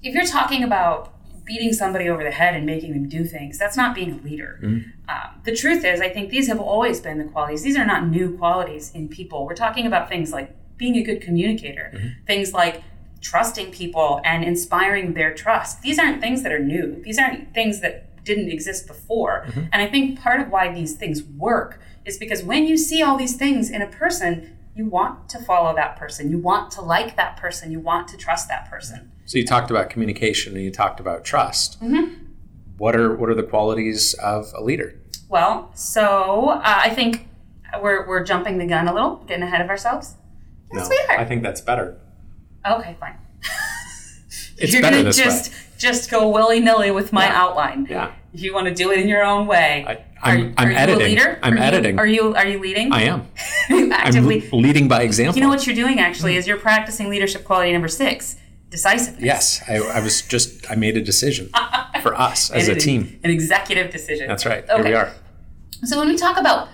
if 0.01 0.13
you're 0.13 0.25
talking 0.25 0.63
about 0.63 1.11
beating 1.43 1.73
somebody 1.73 2.09
over 2.09 2.23
the 2.23 2.31
head 2.31 2.55
and 2.55 2.65
making 2.65 2.93
them 2.93 3.07
do 3.07 3.23
things, 3.23 3.59
that's 3.59 3.77
not 3.77 3.93
being 3.93 4.19
a 4.19 4.23
leader. 4.23 4.59
Mm-hmm. 4.63 5.09
Um, 5.09 5.41
the 5.43 5.55
truth 5.55 5.85
is, 5.85 6.01
I 6.01 6.09
think 6.09 6.31
these 6.31 6.47
have 6.47 6.59
always 6.59 7.01
been 7.01 7.19
the 7.19 7.25
qualities. 7.25 7.61
These 7.61 7.77
are 7.77 7.85
not 7.85 8.07
new 8.07 8.35
qualities 8.37 8.91
in 8.95 9.09
people. 9.09 9.45
We're 9.45 9.55
talking 9.55 9.85
about 9.85 10.09
things 10.09 10.31
like 10.31 10.55
being 10.77 10.95
a 10.95 11.03
good 11.03 11.21
communicator, 11.21 11.91
mm-hmm. 11.93 12.07
things 12.25 12.53
like 12.53 12.83
trusting 13.21 13.71
people 13.71 14.21
and 14.23 14.43
inspiring 14.43 15.13
their 15.13 15.33
trust. 15.33 15.81
These 15.81 15.99
aren't 15.99 16.21
things 16.21 16.41
that 16.43 16.51
are 16.51 16.59
new, 16.59 17.01
these 17.03 17.19
aren't 17.19 17.53
things 17.53 17.81
that 17.81 18.23
didn't 18.23 18.49
exist 18.49 18.87
before. 18.87 19.45
Mm-hmm. 19.47 19.65
And 19.71 19.81
I 19.81 19.87
think 19.87 20.19
part 20.19 20.41
of 20.41 20.49
why 20.49 20.73
these 20.73 20.95
things 20.95 21.21
work 21.21 21.79
is 22.05 22.17
because 22.17 22.43
when 22.43 22.65
you 22.65 22.77
see 22.77 23.01
all 23.01 23.17
these 23.17 23.35
things 23.35 23.69
in 23.69 23.81
a 23.81 23.87
person, 23.87 24.54
you 24.75 24.85
want 24.85 25.29
to 25.29 25.39
follow 25.39 25.73
that 25.75 25.95
person. 25.95 26.29
You 26.29 26.37
want 26.37 26.69
to 26.71 26.81
like 26.81 27.15
that 27.15 27.37
person. 27.37 27.71
You 27.71 27.79
want 27.79 28.07
to 28.09 28.17
trust 28.17 28.47
that 28.49 28.69
person. 28.69 29.11
So 29.25 29.37
you 29.37 29.45
talked 29.45 29.71
about 29.71 29.89
communication 29.89 30.53
and 30.55 30.63
you 30.63 30.71
talked 30.71 30.99
about 30.99 31.23
trust. 31.23 31.77
What 32.77 32.95
are 32.95 33.15
what 33.15 33.29
are 33.29 33.35
the 33.35 33.43
qualities 33.43 34.13
of 34.15 34.51
a 34.55 34.61
leader? 34.61 34.99
Well, 35.29 35.71
so 35.75 36.49
uh, 36.49 36.61
I 36.65 36.89
think 36.91 37.27
we're, 37.81 38.05
we're 38.07 38.23
jumping 38.23 38.57
the 38.59 38.65
gun 38.67 38.87
a 38.87 38.93
little, 38.93 39.15
getting 39.27 39.43
ahead 39.43 39.61
of 39.61 39.69
ourselves. 39.69 40.15
Yes, 40.73 40.87
we 40.89 40.99
are. 41.09 41.19
I 41.19 41.25
think 41.25 41.41
that's 41.41 41.61
better. 41.61 41.97
okay, 42.67 42.95
fine. 42.99 43.15
It's 44.57 44.71
You're 44.73 44.81
better 44.81 44.97
gonna 44.97 45.11
just 45.13 45.51
way. 45.51 45.57
just 45.77 46.11
go 46.11 46.29
willy 46.29 46.59
nilly 46.59 46.91
with 46.91 47.11
my 47.13 47.25
Yeah. 47.25 47.41
outline. 47.41 47.87
Yeah. 47.89 48.11
You 48.33 48.53
want 48.53 48.67
to 48.67 48.73
do 48.73 48.91
it 48.91 48.99
in 48.99 49.07
your 49.07 49.23
own 49.23 49.47
way. 49.47 49.85
I, 49.87 50.03
I'm, 50.25 50.39
are, 50.39 50.53
I'm 50.57 50.67
are 50.67 50.71
you 50.71 50.77
editing. 50.77 51.01
a 51.01 51.05
leader? 51.05 51.39
I'm 51.43 51.53
Are 51.53 51.55
you- 51.55 51.61
editing. 51.61 51.99
are 51.99 52.07
you 52.07 52.35
are 52.35 52.47
you 52.47 52.59
leading? 52.59 52.91
I 52.91 53.03
am. 53.03 53.27
I'm 53.69 54.27
le- 54.27 54.41
leading 54.55 54.87
by 54.87 55.03
example. 55.03 55.35
you 55.35 55.41
know 55.41 55.49
what 55.49 55.65
you're 55.67 55.75
doing 55.75 55.99
actually 55.99 56.33
hmm. 56.33 56.39
is 56.39 56.47
you're 56.47 56.57
practicing 56.57 57.09
leadership 57.09 57.43
quality 57.43 57.71
number 57.71 57.87
six, 57.87 58.35
decisiveness. 58.69 59.23
Yes, 59.23 59.63
I, 59.69 59.77
I 59.77 60.01
was 60.01 60.23
just 60.23 60.69
I 60.69 60.75
made 60.75 60.97
a 60.97 61.01
decision 61.01 61.49
for 62.01 62.15
us 62.19 62.49
as 62.49 62.67
a 62.67 62.75
team. 62.75 63.19
An 63.23 63.29
executive 63.29 63.91
decision. 63.91 64.27
That's 64.27 64.45
right. 64.45 64.65
Here 64.65 64.83
we 64.83 64.93
are. 64.93 65.13
So 65.83 65.99
when 65.99 66.07
we 66.07 66.17
talk 66.17 66.37
about 66.37 66.69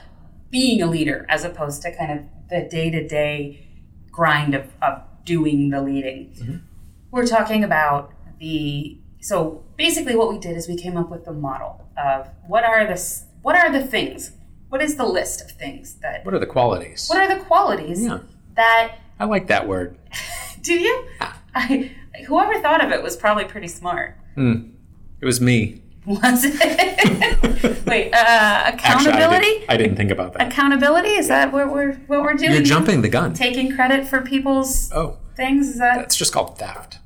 being 0.50 0.82
a 0.82 0.88
leader 0.88 1.26
as 1.28 1.44
opposed 1.44 1.82
to 1.82 1.96
kind 1.96 2.20
of 2.20 2.26
the 2.50 2.68
day-to-day 2.70 3.68
grind 4.12 4.54
of, 4.54 4.68
of 4.82 5.02
doing 5.26 5.70
the 5.70 5.82
leading, 5.82 6.34
mm-hmm. 6.34 6.58
we're 7.10 7.26
talking 7.26 7.64
about 7.64 8.14
the 8.40 8.98
so 9.22 9.64
basically 9.78 10.16
what 10.16 10.30
we 10.30 10.40
did 10.40 10.58
is 10.58 10.68
we 10.68 10.76
came 10.76 10.98
up 10.98 11.10
with 11.10 11.26
the 11.26 11.34
model 11.34 11.88
of 11.98 12.28
what 12.48 12.64
are 12.64 12.86
the 12.86 12.98
what 13.42 13.56
are 13.56 13.72
the 13.72 13.84
things 13.86 14.32
what 14.70 14.82
is 14.82 14.96
the 14.96 15.06
list 15.06 15.42
of 15.42 15.52
things 15.52 15.96
that 15.96 16.24
What 16.26 16.34
are 16.34 16.40
the 16.40 16.46
qualities? 16.46 17.08
what 17.10 17.20
are 17.22 17.28
the 17.38 17.44
qualities 17.44 18.04
Yeah. 18.06 18.20
that 18.56 18.96
I 19.20 19.26
like 19.26 19.48
that 19.48 19.68
word. 19.68 19.98
do 20.62 20.74
you 20.74 21.06
I, 21.54 21.92
whoever 22.28 22.60
thought 22.62 22.84
of 22.84 22.92
it 22.92 23.02
was 23.04 23.16
probably 23.18 23.46
pretty 23.46 23.68
smart 23.68 24.16
It 24.38 25.26
was 25.26 25.42
me. 25.42 25.82
was 26.06 26.44
it 26.46 27.86
wait 27.86 28.12
uh, 28.14 28.18
Actually, 28.18 28.32
I, 28.32 28.70
accountability 28.70 29.60
did, 29.60 29.70
I 29.70 29.78
didn't 29.78 29.96
think 29.98 30.12
about 30.12 30.34
that. 30.34 30.48
accountability 30.48 31.10
is 31.10 31.28
that 31.28 31.52
what 31.52 31.72
we're 31.72 31.94
what 32.08 32.22
we're 32.22 32.34
doing 32.36 32.54
You're 32.54 32.64
jumping 32.64 33.02
the 33.02 33.10
gun. 33.10 33.34
taking 33.34 33.76
credit 33.76 34.08
for 34.08 34.22
people's 34.22 34.92
Oh, 34.94 35.18
things 35.36 35.68
is 35.70 35.78
that 35.80 35.98
that's 35.98 36.16
just 36.16 36.34
called 36.34 36.58
theft. 36.58 37.00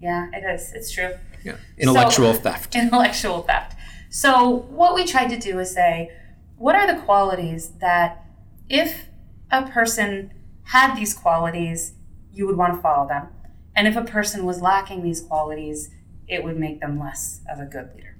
yeah 0.00 0.28
it 0.32 0.42
is 0.54 0.72
it's 0.72 0.90
true 0.90 1.12
Yeah. 1.44 1.56
Intellectual 1.78 2.32
theft. 2.34 2.74
intellectual 2.82 3.42
theft 3.42 3.76
so 4.10 4.66
what 4.68 4.94
we 4.94 5.04
tried 5.06 5.28
to 5.28 5.38
do 5.38 5.58
is 5.58 5.72
say 5.72 6.10
what 6.56 6.74
are 6.74 6.86
the 6.86 7.00
qualities 7.02 7.70
that 7.80 8.24
if 8.68 9.06
a 9.50 9.66
person 9.70 10.32
had 10.64 10.94
these 10.94 11.14
qualities 11.14 11.94
you 12.32 12.46
would 12.46 12.56
want 12.56 12.74
to 12.74 12.80
follow 12.82 13.08
them 13.08 13.28
and 13.74 13.88
if 13.88 13.96
a 13.96 14.04
person 14.04 14.44
was 14.44 14.60
lacking 14.60 15.02
these 15.02 15.22
qualities 15.22 15.90
it 16.28 16.44
would 16.44 16.58
make 16.58 16.80
them 16.80 16.98
less 17.00 17.40
of 17.50 17.58
a 17.58 17.64
good 17.64 17.88
leader 17.94 18.14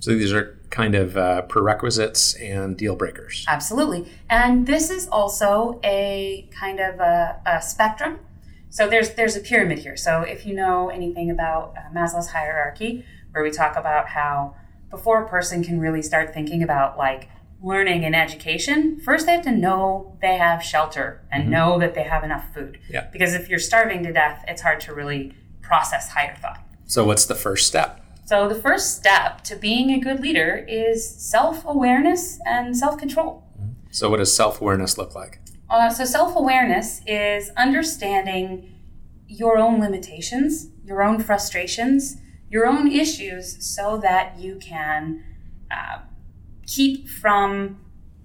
So 0.00 0.12
these 0.12 0.32
are 0.32 0.58
kind 0.70 0.94
of 0.94 1.16
uh, 1.16 1.42
prerequisites 1.42 2.34
and 2.34 2.76
deal 2.76 2.94
breakers. 2.94 3.44
Absolutely. 3.48 4.06
And 4.30 4.66
this 4.66 4.90
is 4.90 5.08
also 5.08 5.80
a 5.82 6.48
kind 6.52 6.78
of 6.78 7.00
a, 7.00 7.40
a 7.44 7.60
spectrum. 7.60 8.20
So 8.70 8.88
there's 8.88 9.14
there's 9.14 9.34
a 9.34 9.40
pyramid 9.40 9.78
here. 9.80 9.96
So 9.96 10.22
if 10.22 10.46
you 10.46 10.54
know 10.54 10.88
anything 10.88 11.30
about 11.30 11.74
uh, 11.76 11.92
Maslow's 11.92 12.28
hierarchy, 12.28 13.04
where 13.32 13.42
we 13.42 13.50
talk 13.50 13.76
about 13.76 14.08
how 14.08 14.54
before 14.90 15.22
a 15.22 15.28
person 15.28 15.62
can 15.62 15.80
really 15.80 16.02
start 16.02 16.32
thinking 16.32 16.62
about 16.62 16.96
like 16.96 17.28
learning 17.62 18.04
and 18.04 18.14
education, 18.14 19.00
first 19.00 19.26
they 19.26 19.32
have 19.32 19.42
to 19.42 19.50
know 19.50 20.16
they 20.20 20.36
have 20.36 20.62
shelter 20.62 21.22
and 21.30 21.50
know 21.50 21.78
that 21.78 21.94
they 21.94 22.04
have 22.04 22.24
enough 22.24 22.52
food. 22.54 22.78
Yeah. 22.88 23.08
Because 23.12 23.34
if 23.34 23.48
you're 23.48 23.58
starving 23.58 24.02
to 24.04 24.12
death, 24.12 24.44
it's 24.46 24.62
hard 24.62 24.80
to 24.80 24.94
really 24.94 25.34
process 25.60 26.10
higher 26.10 26.36
thought. 26.36 26.60
So, 26.86 27.04
what's 27.04 27.26
the 27.26 27.34
first 27.34 27.66
step? 27.66 28.02
So, 28.24 28.48
the 28.48 28.54
first 28.54 28.96
step 28.96 29.42
to 29.44 29.56
being 29.56 29.90
a 29.90 30.00
good 30.00 30.20
leader 30.20 30.64
is 30.68 31.06
self 31.06 31.64
awareness 31.66 32.38
and 32.46 32.76
self 32.76 32.98
control. 32.98 33.44
So, 33.90 34.08
what 34.08 34.18
does 34.18 34.32
self 34.34 34.60
awareness 34.60 34.96
look 34.96 35.14
like? 35.14 35.40
Uh, 35.68 35.90
so, 35.90 36.04
self 36.04 36.36
awareness 36.36 37.02
is 37.06 37.50
understanding 37.56 38.74
your 39.26 39.58
own 39.58 39.80
limitations, 39.80 40.68
your 40.84 41.02
own 41.02 41.20
frustrations, 41.20 42.16
your 42.50 42.66
own 42.66 42.90
issues, 42.90 43.64
so 43.64 43.98
that 43.98 44.38
you 44.38 44.56
can 44.56 45.22
uh, 45.70 46.00
keep 46.66 47.08
from 47.08 47.80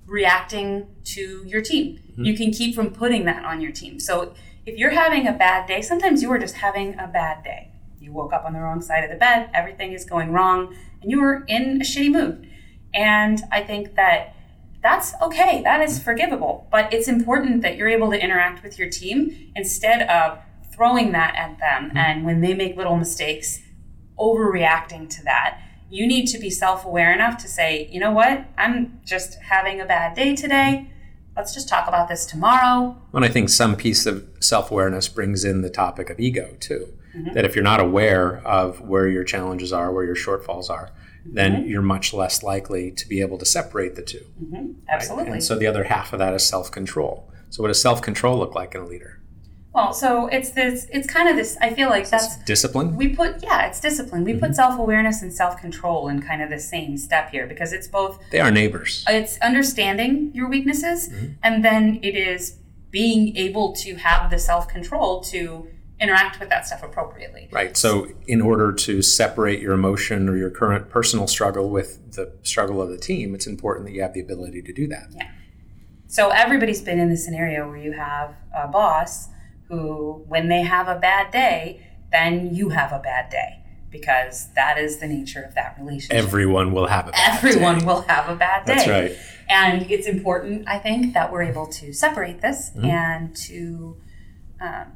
reacting 0.05 0.87
to 1.03 1.43
your 1.45 1.61
team. 1.61 1.99
You 2.17 2.35
can 2.35 2.51
keep 2.51 2.75
from 2.75 2.91
putting 2.91 3.25
that 3.25 3.43
on 3.43 3.61
your 3.61 3.71
team. 3.71 3.99
So, 3.99 4.33
if 4.65 4.77
you're 4.77 4.91
having 4.91 5.27
a 5.27 5.33
bad 5.33 5.67
day, 5.67 5.81
sometimes 5.81 6.21
you 6.21 6.31
are 6.31 6.39
just 6.39 6.55
having 6.55 6.97
a 6.97 7.07
bad 7.07 7.43
day. 7.43 7.71
You 7.99 8.13
woke 8.13 8.31
up 8.31 8.45
on 8.45 8.53
the 8.53 8.59
wrong 8.59 8.81
side 8.81 9.03
of 9.03 9.09
the 9.09 9.15
bed, 9.15 9.49
everything 9.53 9.93
is 9.93 10.05
going 10.05 10.31
wrong, 10.31 10.75
and 11.01 11.11
you 11.11 11.19
were 11.19 11.43
in 11.47 11.81
a 11.81 11.85
shitty 11.85 12.11
mood. 12.11 12.49
And 12.93 13.41
I 13.51 13.61
think 13.61 13.95
that 13.95 14.35
that's 14.83 15.13
okay, 15.21 15.61
that 15.63 15.81
is 15.81 16.01
forgivable. 16.01 16.67
But 16.71 16.93
it's 16.93 17.07
important 17.07 17.61
that 17.61 17.77
you're 17.77 17.89
able 17.89 18.11
to 18.11 18.21
interact 18.21 18.63
with 18.63 18.77
your 18.77 18.89
team 18.89 19.51
instead 19.55 20.07
of 20.09 20.39
throwing 20.73 21.13
that 21.13 21.35
at 21.35 21.57
them. 21.59 21.91
And 21.95 22.25
when 22.25 22.41
they 22.41 22.53
make 22.53 22.75
little 22.75 22.97
mistakes, 22.97 23.59
overreacting 24.17 25.09
to 25.17 25.23
that. 25.23 25.61
You 25.89 26.07
need 26.07 26.27
to 26.27 26.39
be 26.39 26.49
self 26.49 26.85
aware 26.85 27.13
enough 27.13 27.37
to 27.43 27.47
say, 27.47 27.87
you 27.91 27.99
know 27.99 28.11
what, 28.11 28.45
I'm 28.57 28.99
just 29.05 29.39
having 29.41 29.79
a 29.79 29.85
bad 29.85 30.15
day 30.15 30.35
today. 30.35 30.89
Let's 31.35 31.53
just 31.53 31.67
talk 31.67 31.87
about 31.87 32.09
this 32.09 32.25
tomorrow. 32.25 32.95
Well, 33.11 33.23
I 33.23 33.29
think 33.29 33.49
some 33.49 33.75
piece 33.75 34.05
of 34.05 34.27
self 34.39 34.71
awareness 34.71 35.07
brings 35.07 35.43
in 35.43 35.61
the 35.61 35.69
topic 35.69 36.09
of 36.09 36.19
ego 36.19 36.55
too. 36.59 36.93
Mm-hmm. 37.15 37.33
That 37.33 37.45
if 37.45 37.55
you're 37.55 37.63
not 37.63 37.79
aware 37.79 38.37
of 38.45 38.81
where 38.81 39.07
your 39.07 39.23
challenges 39.23 39.71
are, 39.71 39.91
where 39.91 40.03
your 40.03 40.15
shortfalls 40.15 40.69
are, 40.69 40.87
mm-hmm. 40.87 41.35
then 41.35 41.67
you're 41.67 41.83
much 41.83 42.11
less 42.13 42.41
likely 42.41 42.91
to 42.91 43.07
be 43.07 43.21
able 43.21 43.37
to 43.37 43.45
separate 43.45 43.95
the 43.95 44.01
two. 44.01 44.25
Mm-hmm. 44.41 44.55
right? 44.55 44.65
Absolutely. 44.89 45.31
And 45.33 45.43
so 45.43 45.57
the 45.57 45.67
other 45.67 45.83
half 45.83 46.13
of 46.13 46.19
that 46.19 46.33
is 46.33 46.47
self 46.47 46.71
control. 46.71 47.31
So, 47.49 47.61
what 47.61 47.67
does 47.67 47.81
self 47.81 48.01
control 48.01 48.37
look 48.37 48.55
like 48.55 48.73
in 48.73 48.81
a 48.81 48.85
leader? 48.87 49.19
Well, 49.73 49.91
so 49.91 50.27
it's 50.27 50.51
this, 50.51 50.87
it's 50.91 51.07
kind 51.07 51.27
of 51.27 51.35
this, 51.35 51.57
I 51.59 51.73
feel 51.73 51.89
like 51.89 52.07
that's, 52.07 52.37
Discipline? 52.43 52.95
we 52.95 53.15
put, 53.15 53.41
yeah, 53.43 53.65
it's 53.65 53.79
discipline. 53.79 54.23
We 54.23 54.33
put 54.33 54.43
mm-hmm. 54.43 54.53
self 54.53 54.79
awareness 54.79 55.21
and 55.21 55.33
self 55.33 55.59
control 55.59 56.07
in 56.07 56.21
kind 56.21 56.41
of 56.43 56.49
the 56.49 56.59
same 56.59 56.97
step 56.97 57.31
here 57.31 57.47
because 57.47 57.73
it's 57.73 57.87
both 57.87 58.19
They 58.29 58.39
are 58.39 58.51
neighbors. 58.51 59.03
it's 59.07 59.39
understanding 59.39 60.31
your 60.33 60.47
weaknesses 60.47 61.09
mm-hmm. 61.09 61.33
and 61.41 61.65
then 61.65 61.99
it 62.03 62.15
is 62.15 62.57
being 62.91 63.35
able 63.35 63.73
to 63.73 63.95
have 63.95 64.29
the 64.29 64.37
self-control 64.37 65.21
to 65.21 65.67
interact 65.99 66.39
with 66.39 66.49
that 66.49 66.67
stuff 66.67 66.83
appropriately 66.83 67.49
Right. 67.51 67.75
So, 67.75 68.09
in 68.27 68.41
order 68.41 68.71
to 68.71 69.01
separate 69.01 69.59
your 69.59 69.73
emotion 69.73 70.29
or 70.29 70.37
your 70.37 70.51
current 70.51 70.89
personal 70.89 71.27
struggle 71.27 71.69
with 71.69 72.13
the 72.13 72.31
struggle 72.43 72.81
of 72.81 72.89
the 72.89 72.97
team, 72.97 73.33
it's 73.33 73.47
important 73.47 73.87
that 73.87 73.93
you 73.93 74.03
have 74.03 74.13
the 74.13 74.19
ability 74.19 74.61
to 74.61 74.73
do 74.73 74.87
that. 74.87 75.07
Yeah. 75.15 75.31
So 76.07 76.29
everybody's 76.29 76.81
been 76.81 76.99
in 76.99 77.09
the 77.09 77.17
scenario 77.17 77.67
where 77.67 77.77
you 77.77 77.93
have 77.93 78.35
a 78.55 78.67
boss 78.67 79.29
who 79.77 80.23
when 80.27 80.47
they 80.49 80.61
have 80.61 80.87
a 80.87 80.99
bad 80.99 81.31
day 81.31 81.85
then 82.11 82.53
you 82.53 82.69
have 82.69 82.91
a 82.91 82.99
bad 82.99 83.29
day 83.29 83.59
because 83.89 84.51
that 84.53 84.77
is 84.77 84.97
the 84.97 85.07
nature 85.07 85.41
of 85.41 85.53
that 85.55 85.75
relationship 85.79 86.17
Everyone 86.23 86.71
will 86.71 86.87
have 86.87 87.07
a 87.07 87.11
bad 87.11 87.37
everyone 87.43 87.79
day. 87.79 87.85
will 87.85 88.01
have 88.03 88.29
a 88.29 88.35
bad 88.35 88.65
day 88.65 88.73
That's 88.75 88.87
right. 88.87 89.11
and 89.49 89.89
it's 89.91 90.07
important 90.07 90.67
i 90.67 90.77
think 90.79 91.13
that 91.13 91.31
we're 91.31 91.43
able 91.43 91.67
to 91.67 91.93
separate 91.93 92.41
this 92.41 92.71
Mm-hmm. 92.71 92.85
and 92.85 93.35
to 93.47 93.97
um, 94.61 94.87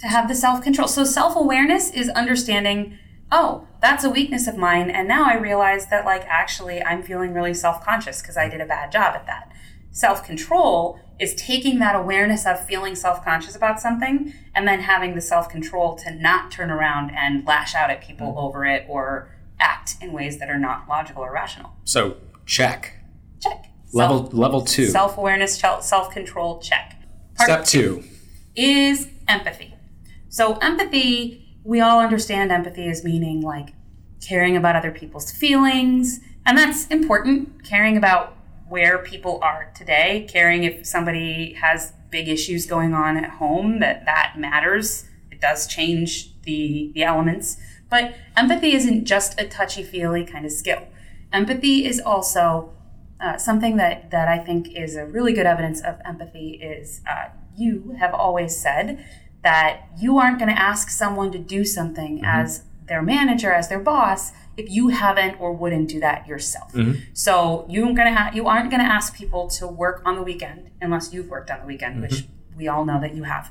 to 0.00 0.06
have 0.08 0.28
the 0.28 0.34
self-control 0.34 0.88
so 0.88 1.04
self-awareness 1.04 1.90
is 1.90 2.08
understanding 2.10 2.98
oh 3.32 3.66
that's 3.80 4.04
a 4.04 4.10
weakness 4.10 4.46
of 4.46 4.56
mine 4.56 4.90
and 4.90 5.08
now 5.08 5.24
i 5.24 5.34
realize 5.36 5.86
that 5.88 6.04
like 6.04 6.24
actually 6.26 6.82
i'm 6.82 7.02
feeling 7.02 7.32
really 7.34 7.54
self-conscious 7.54 8.20
because 8.22 8.36
i 8.36 8.48
did 8.48 8.60
a 8.60 8.66
bad 8.66 8.90
job 8.92 9.14
at 9.14 9.26
that 9.26 9.50
self-control 9.96 11.00
is 11.18 11.34
taking 11.34 11.78
that 11.78 11.96
awareness 11.96 12.44
of 12.46 12.62
feeling 12.66 12.94
self-conscious 12.94 13.56
about 13.56 13.80
something 13.80 14.32
and 14.54 14.68
then 14.68 14.80
having 14.80 15.14
the 15.14 15.20
self-control 15.22 15.96
to 15.96 16.10
not 16.14 16.50
turn 16.50 16.70
around 16.70 17.10
and 17.16 17.46
lash 17.46 17.74
out 17.74 17.88
at 17.90 18.02
people 18.02 18.26
Mm-hmm. 18.28 18.38
over 18.38 18.64
it 18.66 18.84
or 18.88 19.30
act 19.58 19.94
in 20.02 20.12
ways 20.12 20.38
that 20.38 20.50
are 20.50 20.58
not 20.58 20.86
logical 20.88 21.22
or 21.22 21.32
rational 21.32 21.70
So, 21.84 22.16
check. 22.44 22.92
check 23.40 23.66
Level 23.92 24.24
level 24.32 24.60
two. 24.62 24.86
self 24.86 25.16
awareness, 25.16 25.58
self 25.58 26.10
control, 26.10 26.58
check. 26.60 27.00
Part 27.36 27.48
Step 27.48 27.64
two. 27.64 28.04
is 28.54 29.08
empathy. 29.28 29.74
So, 30.28 30.56
empathy, 30.58 31.58
we 31.64 31.80
all 31.80 32.00
understand 32.00 32.50
empathy 32.52 32.86
as 32.88 33.02
meaning 33.04 33.40
like 33.40 33.68
caring 34.20 34.56
about 34.56 34.76
other 34.76 34.90
people's 34.90 35.30
feelings, 35.30 36.20
and 36.44 36.58
that's 36.58 36.86
important. 36.88 37.64
Caring 37.64 37.96
about 37.96 38.35
where 38.68 38.98
people 38.98 39.38
are 39.42 39.70
today, 39.74 40.26
caring 40.28 40.64
if 40.64 40.86
somebody 40.86 41.54
has 41.54 41.92
big 42.10 42.28
issues 42.28 42.66
going 42.66 42.94
on 42.94 43.16
at 43.16 43.30
home, 43.30 43.78
that 43.80 44.04
that 44.04 44.34
matters. 44.36 45.08
It 45.30 45.40
does 45.40 45.66
change 45.66 46.40
the, 46.42 46.90
the 46.94 47.02
elements. 47.02 47.58
But 47.88 48.14
empathy 48.36 48.72
isn't 48.74 49.04
just 49.04 49.40
a 49.40 49.46
touchy 49.46 49.82
feely 49.82 50.24
kind 50.24 50.44
of 50.44 50.52
skill. 50.52 50.88
Empathy 51.32 51.84
is 51.86 52.00
also 52.00 52.72
uh, 53.20 53.36
something 53.38 53.76
that, 53.76 54.10
that 54.10 54.28
I 54.28 54.38
think 54.38 54.68
is 54.74 54.96
a 54.96 55.06
really 55.06 55.32
good 55.32 55.46
evidence 55.46 55.80
of 55.80 56.00
empathy 56.04 56.60
is 56.62 57.00
uh, 57.08 57.28
you 57.56 57.96
have 57.98 58.12
always 58.12 58.56
said 58.56 59.04
that 59.42 59.88
you 59.98 60.18
aren't 60.18 60.38
going 60.38 60.54
to 60.54 60.60
ask 60.60 60.90
someone 60.90 61.30
to 61.32 61.38
do 61.38 61.64
something 61.64 62.22
as 62.24 62.64
their 62.86 63.02
manager, 63.02 63.52
as 63.52 63.68
their 63.68 63.78
boss, 63.80 64.32
if 64.56 64.70
you 64.70 64.88
haven't 64.88 65.38
or 65.40 65.52
wouldn't 65.52 65.88
do 65.88 66.00
that 66.00 66.26
yourself. 66.26 66.74
So 67.12 67.66
you 67.68 67.84
aren't 67.84 67.96
going 67.96 68.08
to 68.08 68.14
ha- 68.18 68.30
you 68.34 68.46
aren't 68.46 68.70
to 68.70 68.76
ask 68.78 69.14
people 69.14 69.48
to 69.48 69.66
work 69.66 70.02
on 70.04 70.16
the 70.16 70.22
weekend 70.22 70.70
unless 70.80 71.12
you've 71.12 71.28
worked 71.28 71.50
on 71.50 71.60
the 71.60 71.66
weekend, 71.66 72.00
which 72.02 72.26
we 72.56 72.68
all 72.68 72.84
know 72.84 73.00
that 73.00 73.14
you 73.14 73.24
have. 73.24 73.50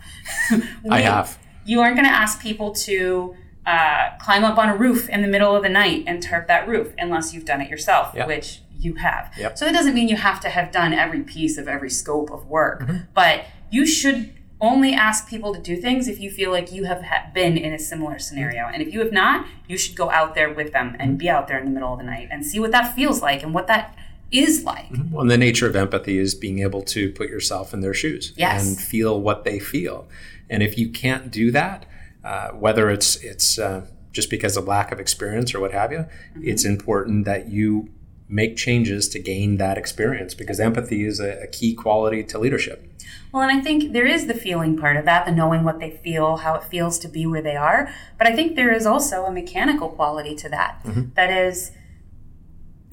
I 0.90 1.02
have. 1.02 1.38
you 1.66 1.82
aren't 1.82 1.96
going 1.96 2.08
to 2.08 2.14
ask 2.14 2.42
people 2.42 2.72
to 2.74 3.36
uh, 3.66 4.18
climb 4.20 4.44
up 4.44 4.58
on 4.58 4.70
a 4.70 4.76
roof 4.76 5.10
in 5.10 5.22
the 5.22 5.28
middle 5.28 5.56
of 5.56 5.64
the 5.64 5.70
night 5.70 6.04
and 6.08 6.22
tarp 6.22 6.48
that 6.48 6.68
roof 6.68 6.94
unless 6.98 7.34
you've 7.34 7.46
done 7.46 7.62
it 7.62 7.70
yourself, 7.70 8.14
Yep. 8.16 8.28
which 8.28 8.62
you 8.78 8.96
have. 8.96 9.32
Yep. 9.38 9.58
So 9.58 9.66
it 9.66 9.72
doesn't 9.74 9.94
mean 9.96 10.08
you 10.08 10.18
have 10.18 10.40
to 10.42 10.50
have 10.50 10.72
done 10.72 10.94
every 10.94 11.22
piece 11.22 11.58
of 11.58 11.68
every 11.68 11.90
scope 11.90 12.30
of 12.32 12.46
work, 12.48 12.82
Mm-hmm. 12.82 12.98
but 13.14 13.46
you 13.72 13.86
should 13.86 14.34
only 14.62 14.94
ask 14.94 15.28
people 15.28 15.54
to 15.54 15.62
do 15.62 15.76
things 15.76 16.08
if 16.08 16.20
you 16.20 16.32
feel 16.32 16.50
like 16.52 16.72
you 16.72 16.86
have 16.86 17.04
ha- 17.04 17.28
been 17.34 17.58
in 17.58 17.74
a 17.74 17.80
similar 17.80 18.18
scenario. 18.20 18.66
And 18.68 18.82
if 18.82 18.94
you 18.94 19.00
have 19.02 19.12
not, 19.12 19.46
you 19.68 19.78
should 19.78 19.96
go 19.96 20.10
out 20.10 20.34
there 20.36 20.52
with 20.54 20.72
them 20.72 20.92
Mm-hmm. 20.92 21.02
and 21.02 21.18
be 21.18 21.30
out 21.30 21.48
there 21.48 21.60
in 21.60 21.66
the 21.66 21.72
middle 21.72 21.92
of 21.94 22.00
the 22.00 22.06
night 22.06 22.30
and 22.32 22.46
see 22.46 22.60
what 22.60 22.72
that 22.72 22.96
feels 22.96 23.22
like 23.22 23.44
and 23.44 23.54
what 23.54 23.68
that 23.68 23.96
is 24.32 24.64
like. 24.64 24.88
Well, 25.12 25.22
and 25.22 25.32
the 25.32 25.38
nature 25.38 25.68
of 25.68 25.76
empathy 25.76 26.18
is 26.18 26.34
being 26.36 26.60
able 26.60 26.82
to 26.84 27.12
put 27.12 27.30
yourself 27.30 27.74
in 27.74 27.82
their 27.82 27.94
shoes 27.94 28.34
Yes. 28.38 28.66
and 28.68 28.80
feel 28.80 29.20
what 29.22 29.44
they 29.44 29.60
feel. 29.60 30.08
And 30.50 30.64
if 30.64 30.78
you 30.78 30.90
can't 30.90 31.32
do 31.32 31.52
that, 31.52 31.86
uh, 32.24 32.50
whether 32.52 32.90
it's 32.90 33.18
it's 33.18 33.60
uh, 33.60 33.86
just 34.12 34.30
because 34.30 34.58
of 34.58 34.66
lack 34.68 34.92
of 34.92 35.00
experience 35.00 35.54
or 35.54 35.60
what 35.60 35.72
have 35.74 35.92
you, 35.92 36.06
it's 36.42 36.66
important 36.66 37.26
that 37.26 37.50
you 37.50 37.90
make 38.28 38.56
changes 38.58 39.08
to 39.10 39.20
gain 39.20 39.58
that 39.58 39.78
experience 39.78 40.34
because 40.34 40.60
empathy 40.60 41.06
is 41.06 41.20
a, 41.20 41.44
a 41.44 41.48
key 41.48 41.74
quality 41.76 42.24
to 42.24 42.40
leadership. 42.40 42.88
Well, 43.32 43.44
and 43.44 43.52
I 43.52 43.62
think 43.62 43.94
there 43.94 44.06
is 44.06 44.28
the 44.28 44.34
feeling 44.34 44.78
part 44.78 44.98
of 44.98 45.06
that, 45.06 45.26
the 45.26 45.32
knowing 45.32 45.64
what 45.64 45.80
they 45.80 45.92
feel, 45.92 46.38
how 46.38 46.56
it 46.56 46.64
feels 46.64 46.98
to 47.00 47.08
be 47.08 47.26
where 47.26 47.42
they 47.42 47.56
are. 47.56 47.90
But 48.18 48.28
I 48.28 48.36
think 48.36 48.56
there 48.56 48.74
is 48.74 48.86
also 48.86 49.26
a 49.26 49.32
mechanical 49.32 49.90
quality 49.90 50.36
to 50.36 50.50
that. 50.50 50.82
Mm-hmm. 50.84 51.14
That 51.16 51.32
is, 51.32 51.72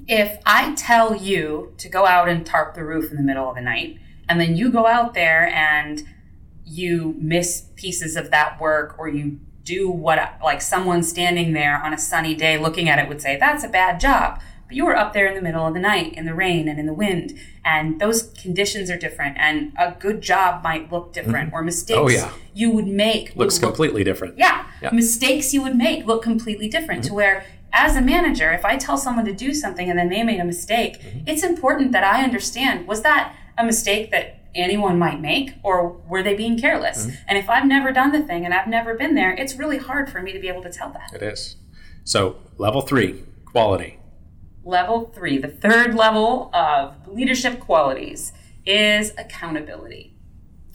if 0.09 0.39
I 0.45 0.75
tell 0.75 1.15
you 1.15 1.75
to 1.79 1.89
go 1.89 2.07
out 2.07 2.29
and 2.29 2.45
tarp 2.45 2.75
the 2.75 2.85
roof 2.85 3.11
in 3.11 3.17
the 3.17 3.23
middle 3.23 3.49
of 3.49 3.55
the 3.55 3.63
night, 3.63 3.99
and 4.29 4.41
then 4.41 4.57
you 4.57 4.71
go 4.71 4.87
out 4.87 5.15
there 5.15 5.49
and 5.49 6.03
you 6.65 7.15
miss 7.19 7.67
pieces 7.77 8.17
of 8.17 8.31
that 8.31 8.61
work 8.61 8.97
or 8.99 9.09
you 9.09 9.39
do 9.65 9.91
what 9.91 10.39
like 10.43 10.61
someone 10.61 11.03
standing 11.03 11.53
there 11.53 11.81
on 11.83 11.93
a 11.93 11.99
sunny 11.99 12.35
day 12.35 12.59
looking 12.59 12.89
at 12.89 12.99
it 12.99 13.09
would 13.09 13.21
say 13.21 13.37
that's 13.37 13.63
a 13.63 13.69
bad 13.69 14.01
job 14.01 14.41
but 14.73 14.77
you 14.77 14.87
were 14.87 14.97
up 14.97 15.13
there 15.13 15.27
in 15.27 15.35
the 15.35 15.43
middle 15.43 15.67
of 15.67 15.75
the 15.75 15.81
night 15.81 16.15
in 16.15 16.25
the 16.25 16.33
rain 16.35 16.67
and 16.67 16.79
in 16.81 16.87
the 16.87 16.95
wind 16.95 17.39
and 17.63 18.01
those 18.01 18.23
conditions 18.41 18.91
are 18.91 18.97
different 18.97 19.37
and 19.39 19.71
a 19.79 19.95
good 20.01 20.23
job 20.23 20.63
might 20.65 20.91
look 20.91 21.13
different 21.13 21.53
or 21.53 21.63
mistakes 21.63 21.99
Oh, 21.99 22.09
yeah. 22.09 22.33
you 22.55 22.71
would 22.71 22.87
make 22.87 23.29
would 23.37 23.45
Looks 23.45 23.61
look 23.61 23.69
completely 23.71 24.03
different. 24.03 24.39
yeah. 24.39 24.67
Yeah. 24.81 24.89
Mm-hmm. 24.89 24.97
Mistakes 24.97 25.53
you 25.53 25.63
would 25.63 25.77
make 25.77 26.07
look 26.07 26.23
completely 26.23 26.69
different 26.71 27.05
to 27.05 27.13
where 27.13 27.45
as 27.75 27.97
a 27.97 28.01
manager, 28.01 28.51
if 28.53 28.65
I 28.65 28.77
tell 28.79 28.97
someone 28.97 29.27
to 29.27 29.33
do 29.35 29.53
something 29.55 29.89
and 29.91 29.99
then 29.99 30.09
they 30.09 30.23
made 30.23 30.41
a 30.41 30.45
mistake, 30.45 31.01
Mm-hmm. 31.03 31.29
it's 31.29 31.43
important 31.43 31.93
that 31.93 32.03
I 32.05 32.23
understand 32.25 32.87
was 32.89 33.03
that 33.03 33.35
a 33.59 33.65
mistake 33.65 34.11
that 34.11 34.39
anyone 34.55 34.99
might 34.99 35.21
make 35.21 35.53
or 35.63 35.77
were 36.09 36.23
they 36.23 36.35
being 36.35 36.59
careless? 36.59 37.07
Mm-hmm. 37.07 37.17
And 37.29 37.37
if 37.39 37.51
I've 37.51 37.67
never 37.67 37.93
done 37.93 38.13
the 38.13 38.23
thing 38.23 38.45
and 38.47 38.55
I've 38.55 38.69
never 38.69 38.95
been 38.95 39.15
there, 39.15 39.33
it's 39.35 39.55
really 39.57 39.79
hard 39.79 40.09
for 40.11 40.23
me 40.23 40.33
to 40.33 40.39
be 40.39 40.49
able 40.49 40.63
to 40.63 40.71
tell 40.73 40.91
that. 40.93 41.13
It 41.15 41.23
is. 41.23 41.57
So, 42.05 42.37
level 42.59 42.81
three, 42.81 43.23
quality. 43.45 43.99
Level 44.65 45.11
three, 45.15 45.39
the 45.39 45.49
third 45.49 45.95
level 45.95 46.51
of 46.55 46.95
leadership 47.09 47.61
qualities, 47.61 48.33
is 48.65 49.13
accountability. 49.19 50.15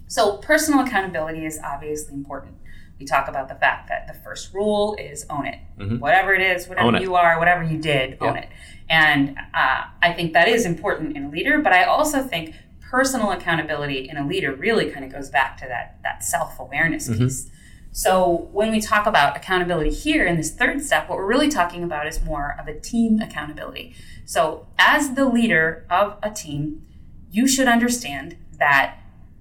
So, 0.08 0.38
personal 0.38 0.82
accountability 0.86 1.46
is 1.46 1.60
obviously 1.64 2.14
important. 2.14 2.56
We 3.00 3.06
talk 3.06 3.28
about 3.28 3.48
the 3.48 3.56
fact 3.56 3.90
that 3.90 4.08
the 4.08 4.14
first 4.14 4.54
rule 4.54 4.96
is 5.00 5.26
own 5.30 5.46
it. 5.46 5.60
Mhm. 5.78 6.00
Whatever 6.00 6.34
it 6.34 6.42
is, 6.42 6.68
whatever 6.68 6.96
it. 6.96 7.02
you 7.02 7.16
are, 7.16 7.38
whatever 7.38 7.64
you 7.64 7.78
did, 7.78 8.18
own 8.22 8.38
it. 8.38 8.50
And 8.90 9.38
uh, 9.54 9.84
I 10.02 10.14
think 10.14 10.34
that 10.34 10.48
is 10.48 10.66
important 10.66 11.16
in 11.16 11.26
a 11.26 11.30
leader, 11.30 11.60
but 11.60 11.74
I 11.74 11.84
also 11.84 12.24
think 12.24 12.56
personal 12.90 13.32
accountability 13.32 14.10
in 14.10 14.18
a 14.18 14.26
leader 14.26 14.54
really 14.54 14.90
kind 14.90 15.06
of 15.06 15.12
goes 15.12 15.30
back 15.30 15.58
to 15.58 15.66
that, 15.68 15.98
that 16.04 16.24
self 16.24 16.60
awareness 16.60 17.08
Mhm. 17.10 17.18
piece. 17.20 17.50
So 17.98 18.48
when 18.52 18.70
we 18.70 18.80
talk 18.80 19.08
about 19.08 19.36
accountability 19.36 19.90
here 19.90 20.24
in 20.24 20.38
this 20.38 20.52
third 20.52 20.84
step, 20.84 21.10
what 21.10 21.18
we're 21.18 21.26
really 21.26 21.50
talking 21.50 21.84
about 21.84 22.06
is 22.06 22.24
more 22.24 22.56
of 22.60 22.68
a 22.68 22.80
team 22.80 23.20
accountability. 23.20 23.96
So 24.24 24.68
as 24.78 25.16
the 25.16 25.26
leader 25.26 25.84
of 25.90 26.20
a 26.22 26.30
team, 26.30 26.86
you 27.32 27.48
should 27.48 27.68
understand 27.68 28.38
that 28.60 29.00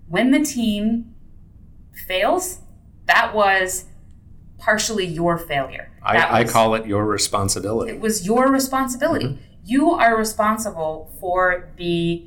when 0.09 0.31
the 0.31 0.43
team 0.43 1.15
fails, 2.09 2.61
that 3.05 3.35
was 3.35 3.85
partially 4.57 5.05
your 5.05 5.37
failure. 5.37 5.93
I, 6.03 6.41
I 6.41 6.45
call 6.45 6.75
it 6.77 6.87
your 6.87 7.05
responsibility. 7.05 7.93
it 7.93 8.01
was 8.01 8.25
your 8.25 8.51
responsibility. 8.51 9.27
Mm-hmm. 9.27 9.43
You 9.67 9.91
are 9.91 10.17
responsible 10.17 11.15
for 11.21 11.69
the 11.77 12.27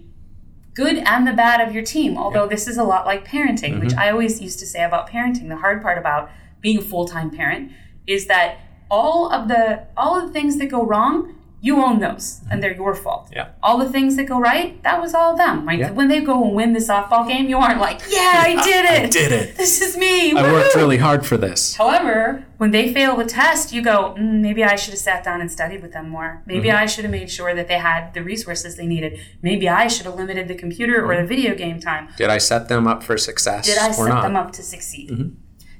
good 0.79 0.97
and 0.99 1.27
the 1.27 1.33
bad 1.33 1.59
of 1.59 1.73
your 1.75 1.83
team. 1.83 2.17
Although 2.17 2.47
this 2.47 2.65
is 2.67 2.77
a 2.77 2.83
lot 2.83 3.05
like 3.05 3.27
parenting, 3.27 3.81
which 3.81 3.89
mm-hmm. 3.89 3.99
I 3.99 4.11
always 4.11 4.41
used 4.41 4.59
to 4.59 4.65
say 4.65 4.83
about 4.83 5.09
parenting. 5.09 5.49
The 5.49 5.57
hard 5.57 5.81
part 5.81 5.97
about 5.97 6.31
being 6.61 6.77
a 6.77 6.81
full-time 6.81 7.29
parent 7.31 7.71
is 8.07 8.27
that 8.27 8.59
all 8.89 9.31
of 9.31 9.47
the 9.49 9.85
all 9.97 10.17
of 10.17 10.27
the 10.27 10.33
things 10.33 10.57
that 10.57 10.67
go 10.67 10.85
wrong, 10.85 11.35
you 11.61 11.83
own 11.83 11.99
those, 11.99 12.39
and 12.49 12.63
they're 12.63 12.73
your 12.73 12.95
fault. 12.95 13.29
Yeah. 13.35 13.49
All 13.61 13.77
the 13.77 13.89
things 13.91 14.15
that 14.15 14.25
go 14.25 14.39
right, 14.39 14.81
that 14.83 15.01
was 15.01 15.13
all 15.13 15.35
them. 15.35 15.67
Right? 15.67 15.79
Yeah. 15.79 15.91
When 15.91 16.07
they 16.07 16.21
go 16.21 16.41
and 16.45 16.55
win 16.55 16.71
the 16.71 16.79
softball 16.79 17.27
game, 17.27 17.49
you 17.49 17.57
aren't 17.57 17.81
like, 17.81 17.99
"Yeah, 18.09 18.43
I 18.47 18.61
did 18.63 18.85
it. 18.85 19.03
I 19.03 19.07
did 19.07 19.31
it. 19.33 19.57
This 19.57 19.81
is 19.81 19.97
me. 19.97 20.31
I 20.33 20.51
worked 20.53 20.75
really 20.75 20.97
hard 20.97 21.25
for 21.25 21.35
this. 21.35 21.75
However, 21.75 22.45
when 22.57 22.71
they 22.71 22.93
fail 22.93 23.17
the 23.17 23.25
test, 23.25 23.73
you 23.73 23.81
go, 23.81 24.15
mm, 24.17 24.39
maybe 24.41 24.63
I 24.63 24.75
should 24.77 24.91
have 24.91 24.99
sat 24.99 25.23
down 25.23 25.41
and 25.41 25.51
studied 25.51 25.81
with 25.81 25.91
them 25.91 26.07
more. 26.09 26.43
Maybe 26.45 26.69
Mm-hmm. 26.69 26.77
I 26.77 26.85
should 26.85 27.03
have 27.03 27.11
made 27.11 27.29
sure 27.29 27.53
that 27.53 27.67
they 27.67 27.77
had 27.77 28.13
the 28.13 28.23
resources 28.23 28.75
they 28.77 28.85
needed. 28.87 29.19
Maybe 29.41 29.67
I 29.67 29.87
should 29.87 30.05
have 30.05 30.15
limited 30.15 30.47
the 30.47 30.55
computer 30.55 31.05
or 31.05 31.15
the 31.21 31.27
video 31.27 31.55
game 31.55 31.79
time. 31.79 32.07
Did 32.17 32.29
I 32.29 32.37
set 32.37 32.69
them 32.69 32.87
up 32.87 33.03
for 33.03 33.17
success 33.17 33.65
Did 33.65 33.77
I 33.77 33.91
set 33.91 34.07
not? 34.07 34.21
them 34.23 34.35
up 34.37 34.51
to 34.53 34.63
succeed? 34.63 35.09
Mhm. 35.09 35.35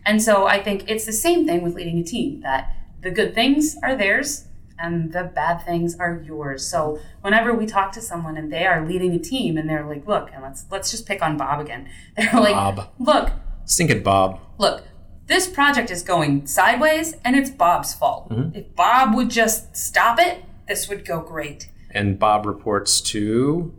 And 0.06 0.22
so 0.22 0.46
I 0.48 0.62
think 0.62 0.84
it's 0.88 1.06
the 1.06 1.14
same 1.14 1.46
thing 1.48 1.62
with 1.62 1.74
leading 1.76 2.00
a 2.00 2.04
team 2.04 2.42
that 2.42 2.74
the 3.02 3.12
good 3.12 3.34
things 3.34 3.78
are 3.84 3.96
theirs 3.96 4.46
and 4.82 5.12
the 5.14 5.24
bad 5.24 5.64
things 5.66 5.96
are 6.00 6.22
yours. 6.26 6.66
So 6.68 7.00
whenever 7.22 7.54
we 7.54 7.66
talk 7.66 7.92
to 7.94 8.02
someone 8.02 8.38
and 8.38 8.52
they 8.52 8.66
are 8.66 8.86
leading 8.86 9.14
a 9.14 9.20
team 9.20 9.58
and 9.58 9.70
they're 9.70 9.86
like, 9.86 10.08
look, 10.08 10.30
and 10.34 10.42
let's 10.44 10.66
let's 10.72 10.92
just 10.92 11.06
pick 11.06 11.22
on 11.22 11.38
Bob 11.38 11.60
again. 11.60 11.90
They're 12.18 12.34
like, 12.34 12.54
Bob. 12.56 12.90
look, 13.00 13.32
Stinking 13.66 14.04
Bob. 14.04 14.40
look, 14.58 14.84
this 15.28 15.48
project 15.48 15.92
is 15.92 16.02
going 16.02 16.48
sideways 16.48 17.14
and 17.24 17.36
it's 17.36 17.50
Bob's 17.50 17.94
fault. 17.94 18.30
Mhm. 18.30 18.56
If 18.56 18.76
Bob 18.76 19.14
would 19.16 19.30
just 19.30 19.76
stop 19.78 20.20
it, 20.20 20.44
this 20.68 20.88
would 20.90 21.06
go 21.06 21.20
great. 21.22 21.70
And 21.92 22.18
Bob 22.20 22.46
reports 22.46 23.02
to. 23.02 23.74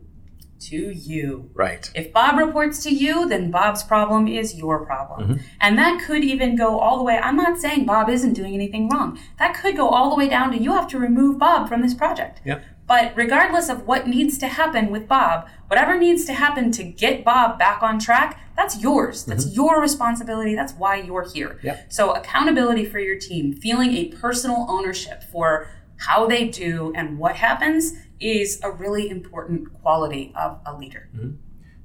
To 0.61 0.77
you. 0.77 1.51
Right. 1.55 1.91
If 1.95 2.13
Bob 2.13 2.39
reports 2.39 2.83
to 2.85 2.91
you, 2.91 3.29
then 3.29 3.51
Bob's 3.51 3.83
problem 3.83 4.29
is 4.29 4.55
your 4.57 4.85
problem. 4.85 5.29
Mhm. 5.29 5.41
And 5.61 5.79
that 5.79 6.03
could 6.03 6.23
even 6.23 6.55
go 6.55 6.79
all 6.79 6.99
the 6.99 7.03
way. 7.03 7.19
I'm 7.19 7.37
not 7.37 7.59
saying 7.59 7.87
Bob 7.87 8.11
isn't 8.11 8.35
doing 8.35 8.55
anything 8.55 8.89
wrong. 8.89 9.19
That 9.39 9.55
could 9.55 9.77
go 9.77 9.89
all 9.89 10.11
the 10.11 10.17
way 10.17 10.29
down 10.29 10.53
to 10.53 10.59
you 10.63 10.73
have 10.73 10.87
to 10.89 10.99
remove 10.99 11.39
Bob 11.39 11.69
from 11.69 11.81
this 11.81 11.95
project. 11.95 12.41
Yep. 12.45 12.63
But 12.87 13.13
regardless 13.15 13.69
of 13.69 13.87
what 13.87 14.07
needs 14.07 14.37
to 14.39 14.49
happen 14.49 14.91
with 14.91 15.07
Bob, 15.07 15.47
whatever 15.69 15.97
needs 15.97 16.25
to 16.27 16.33
happen 16.35 16.73
to 16.73 16.83
get 16.83 17.25
Bob 17.25 17.59
back 17.59 17.83
on 17.83 17.99
track, 17.99 18.41
that's 18.57 18.81
yours. 18.83 19.25
That's 19.25 19.55
your 19.57 19.81
responsibility. 19.81 20.55
That's 20.55 20.73
why 20.75 20.97
you're 20.97 21.27
here. 21.33 21.59
Yep. 21.63 21.87
So, 21.89 22.11
accountability 22.11 22.85
for 22.85 22.99
your 22.99 23.17
team, 23.17 23.55
feeling 23.55 23.95
a 23.95 24.07
personal 24.07 24.67
ownership 24.69 25.23
for 25.23 25.69
how 25.99 26.27
they 26.27 26.49
do 26.49 26.93
and 26.97 27.19
what 27.19 27.37
happens 27.37 27.95
is 28.21 28.61
a 28.63 28.71
really 28.71 29.09
important 29.09 29.73
quality 29.83 30.33
of 30.37 30.61
a 30.67 30.77
leader. 30.77 31.09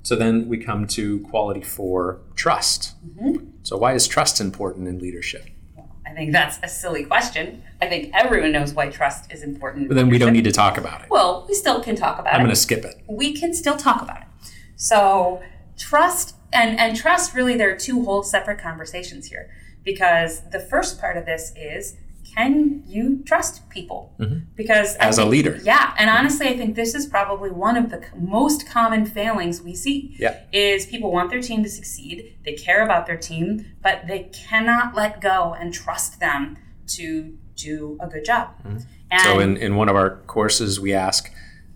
So 0.04 0.16
then 0.16 0.48
we 0.48 0.58
come 0.58 0.86
to 0.88 1.20
quality 1.22 1.62
for 1.62 2.22
trust. 2.36 2.94
Mm-hmm. 3.08 3.46
So 3.64 3.78
why 3.78 3.94
is 3.94 4.08
trust 4.08 4.40
important 4.40 4.88
in 4.88 5.00
leadership? 5.00 5.48
I 6.06 6.12
think 6.14 6.32
that's 6.32 6.60
a 6.62 6.68
silly 6.68 7.04
question. 7.04 7.64
I 7.82 7.88
think 7.88 8.12
everyone 8.14 8.52
knows 8.52 8.74
why 8.74 8.90
trust 8.90 9.32
is 9.34 9.42
important. 9.42 9.88
But 9.88 9.96
then 9.96 10.10
we 10.10 10.18
don't 10.18 10.34
need 10.34 10.44
to 10.44 10.52
talk 10.52 10.78
about 10.78 11.02
it. 11.02 11.10
Well, 11.10 11.46
we 11.48 11.56
still 11.56 11.82
can 11.82 11.96
talk 11.96 12.20
about 12.20 12.34
it. 12.34 12.36
I'm 12.36 12.42
going 12.42 12.52
to 12.52 12.56
skip 12.56 12.86
it. 12.86 13.02
we 13.08 13.34
can 13.34 13.54
still 13.54 13.76
talk 13.76 14.02
about 14.02 14.22
it. 14.22 14.28
So 14.76 15.42
trust 15.78 16.36
and 16.54 16.80
and 16.80 16.96
trust 16.96 17.34
really 17.34 17.58
there 17.58 17.72
are 17.74 17.78
two 17.78 18.06
whole 18.06 18.24
separate 18.24 18.60
conversations 18.60 19.28
here 19.28 19.50
because 19.84 20.50
the 20.52 20.60
first 20.60 21.00
part 21.00 21.18
of 21.18 21.26
this 21.26 21.52
is 21.56 21.98
can 22.36 22.84
you 22.86 23.24
trust 23.26 23.70
people? 23.70 24.14
Because 24.56 24.94
Mm-hmm. 24.96 25.10
As 25.10 25.18
a 25.18 25.26
leader. 25.26 25.60
yeah, 25.64 25.94
and 25.98 26.10
honestly, 26.10 26.48
I 26.48 26.58
think 26.58 26.76
this 26.76 26.94
is 26.96 27.06
probably 27.06 27.50
one 27.50 27.78
of 27.78 27.90
the 27.90 28.04
most 28.16 28.68
common 28.68 29.06
failings 29.06 29.62
we 29.62 29.74
see. 29.76 30.16
Yeah. 30.20 30.40
Is 30.52 30.86
people 30.86 31.12
want 31.12 31.30
their 31.30 31.42
team 31.42 31.64
to 31.64 31.70
succeed, 31.70 32.38
they 32.44 32.54
care 32.54 32.84
about 32.84 33.06
their 33.08 33.18
team, 33.18 33.66
but 33.82 34.08
they 34.08 34.30
cannot 34.34 34.96
let 34.96 35.22
go 35.22 35.56
and 35.60 35.74
trust 35.74 36.20
them 36.20 36.58
to 36.88 37.38
do 37.56 37.98
a 38.02 38.08
good 38.08 38.26
job. 38.26 38.50
Mm-hmm. 38.64 39.20
So 39.24 39.40
in, 39.40 39.56
in 39.58 39.76
one 39.78 39.88
of 39.88 39.96
our 39.96 40.18
courses, 40.28 40.80
we 40.80 40.94
ask, 40.94 41.32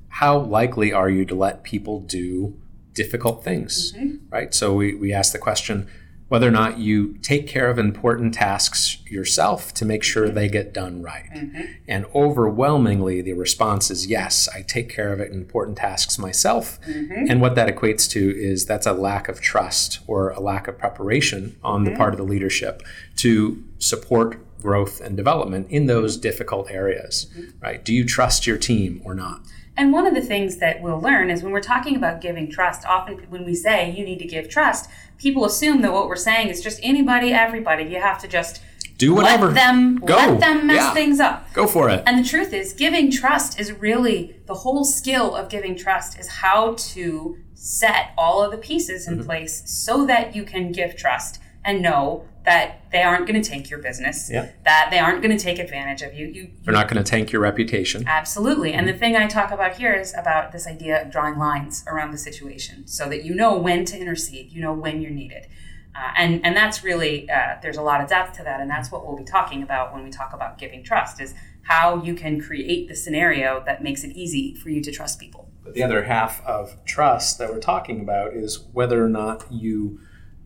how 0.10 0.38
likely 0.40 0.92
are 0.92 1.10
you 1.10 1.24
to 1.26 1.36
let 1.36 1.64
people 1.64 2.02
do 2.02 2.58
difficult 2.94 3.44
things? 3.44 3.94
Right? 4.30 4.54
So 4.54 4.74
we, 4.74 4.94
we 4.94 5.14
ask 5.14 5.32
the 5.32 5.40
question 5.40 5.88
whether 6.30 6.48
or 6.48 6.52
not 6.52 6.78
you 6.78 7.16
take 7.18 7.48
care 7.48 7.70
of 7.70 7.78
important 7.78 8.34
tasks 8.36 8.98
yourself 9.08 9.74
to 9.74 9.84
make 9.84 10.04
sure 10.04 10.30
they 10.30 10.48
get 10.48 10.74
done 10.74 11.02
right. 11.02 11.30
Mm-hmm. 11.36 11.62
And 11.88 12.06
overwhelmingly, 12.16 13.22
the 13.22 13.34
response 13.34 13.92
is 13.92 14.08
yes, 14.08 14.48
I 14.48 14.62
take 14.62 14.90
care 14.90 15.12
of 15.12 15.20
it 15.20 15.32
important 15.32 15.78
tasks 15.78 16.18
myself. 16.18 16.80
Mm-hmm. 16.82 17.26
And 17.30 17.42
what 17.42 17.56
that 17.56 17.68
equates 17.68 18.10
to 18.12 18.30
is 18.30 18.66
that's 18.66 18.86
a 18.86 18.94
lack 18.94 19.28
of 19.28 19.42
trust 19.42 20.00
or 20.08 20.30
a 20.30 20.40
lack 20.40 20.68
of 20.68 20.78
preparation 20.78 21.58
on 21.64 21.84
the 21.84 21.90
mm-hmm. 21.90 21.98
part 21.98 22.14
of 22.14 22.18
the 22.18 22.24
leadership 22.24 22.84
to 23.18 23.64
support 23.80 24.40
growth 24.62 25.02
and 25.02 25.18
development 25.18 25.68
in 25.70 25.88
those 25.88 26.18
difficult 26.18 26.70
areas, 26.70 27.28
right? 27.62 27.84
Do 27.84 27.94
you 27.94 28.06
trust 28.06 28.46
your 28.46 28.58
team 28.58 29.02
or 29.04 29.16
not? 29.16 29.42
And 29.80 29.94
one 29.94 30.06
of 30.06 30.14
the 30.14 30.22
things 30.22 30.58
that 30.58 30.82
we'll 30.82 31.00
learn 31.00 31.30
is 31.30 31.42
when 31.42 31.54
we're 31.54 31.62
talking 31.62 31.96
about 31.96 32.20
giving 32.20 32.52
trust, 32.52 32.86
often 32.86 33.16
when 33.30 33.46
we 33.46 33.56
say 33.56 33.90
you 33.90 34.04
need 34.04 34.20
to 34.20 34.26
give 34.26 34.50
trust, 34.50 34.90
people 35.18 35.46
assume 35.46 35.82
that 35.84 35.94
what 35.94 36.10
we're 36.10 36.18
saying 36.18 36.50
is 36.50 36.62
just 36.62 36.82
anybody, 36.84 37.32
everybody. 37.32 37.86
You 37.86 38.02
have 38.02 38.20
to 38.20 38.28
just 38.28 38.62
Do 38.98 39.16
whatever. 39.16 39.46
let 39.46 39.56
them 39.56 39.96
Go. 40.00 40.16
let 40.18 40.42
them 40.42 40.68
mess 40.68 40.76
Yeah. 40.84 40.94
things 40.94 41.22
up. 41.22 41.54
Go 41.54 41.66
for 41.66 41.90
it. 41.90 42.04
And 42.06 42.20
the 42.20 42.28
truth 42.28 42.52
is, 42.52 42.74
giving 42.74 43.10
trust 43.10 43.58
is 43.58 43.72
really 43.72 44.36
the 44.48 44.54
whole 44.56 44.84
skill 44.84 45.34
of 45.34 45.48
giving 45.48 45.78
trust 45.78 46.20
is 46.20 46.28
how 46.28 46.74
to 46.94 47.38
set 47.54 48.12
all 48.18 48.44
of 48.44 48.52
the 48.52 48.58
pieces 48.58 49.08
Mm-hmm. 49.08 49.22
in 49.22 49.26
place 49.26 49.64
so 49.66 50.06
that 50.08 50.36
you 50.36 50.44
can 50.44 50.74
give 50.74 50.98
trust 50.98 51.40
and 51.64 51.82
know 51.82 52.26
that 52.46 52.90
they 52.92 53.04
aren't 53.04 53.28
going 53.28 53.42
to 53.42 53.48
take 53.48 53.70
your 53.70 53.80
business, 53.80 54.30
Yeah. 54.32 54.50
that 54.64 54.88
they 54.92 55.00
aren't 55.00 55.22
going 55.22 55.38
to 55.38 55.44
take 55.44 55.60
advantage 55.60 56.02
of 56.02 56.14
you. 56.14 56.28
You 56.28 56.50
They're 56.64 56.74
not 56.74 56.88
going 56.88 57.04
to 57.04 57.10
tank 57.10 57.32
your 57.32 57.42
reputation. 57.42 58.06
Absolutely. 58.08 58.74
And 58.74 58.88
the 58.88 58.94
thing 58.94 59.16
I 59.16 59.28
talk 59.28 59.52
about 59.52 59.78
here 59.78 59.94
is 59.94 60.14
about 60.18 60.52
this 60.52 60.66
idea 60.66 61.02
of 61.02 61.12
drawing 61.12 61.38
lines 61.38 61.84
around 61.86 62.12
the 62.12 62.18
situation 62.18 62.88
so 62.88 63.10
that 63.10 63.26
you 63.26 63.36
know 63.36 63.58
when 63.58 63.86
to 63.86 63.98
intercede, 63.98 64.52
you 64.52 64.62
know 64.62 64.74
when 64.74 65.02
you're 65.02 65.12
needed. 65.12 65.48
Uh, 65.96 66.12
and, 66.18 66.46
and 66.46 66.56
that's 66.56 66.84
really, 66.84 67.30
uh, 67.30 67.56
there's 67.62 67.78
a 67.78 67.82
lot 67.82 68.00
of 68.00 68.08
depth 68.08 68.38
to 68.38 68.44
that. 68.44 68.62
And 68.62 68.70
that's 68.70 68.92
what 68.92 69.06
we'll 69.06 69.18
be 69.18 69.24
talking 69.26 69.62
about 69.62 69.94
when 69.94 70.04
we 70.04 70.10
talk 70.10 70.34
about 70.34 70.58
giving 70.58 70.84
trust 70.84 71.20
is 71.20 71.34
how 71.64 72.02
you 72.04 72.16
can 72.16 72.40
create 72.40 72.88
the 72.88 72.96
scenario 72.96 73.62
that 73.66 73.84
makes 73.84 74.04
it 74.04 74.16
easy 74.16 74.56
for 74.56 74.70
you 74.70 74.82
to 74.82 74.92
trust 74.92 75.20
people. 75.20 75.52
But 75.64 75.74
the 75.74 75.84
other 75.84 76.04
half 76.04 76.44
of 76.46 76.84
trust 76.86 77.38
that 77.38 77.52
we're 77.52 77.60
talking 77.60 78.00
about 78.00 78.34
is 78.34 78.66
whether 78.72 79.04
or 79.04 79.10
not 79.10 79.46
you 79.52 80.00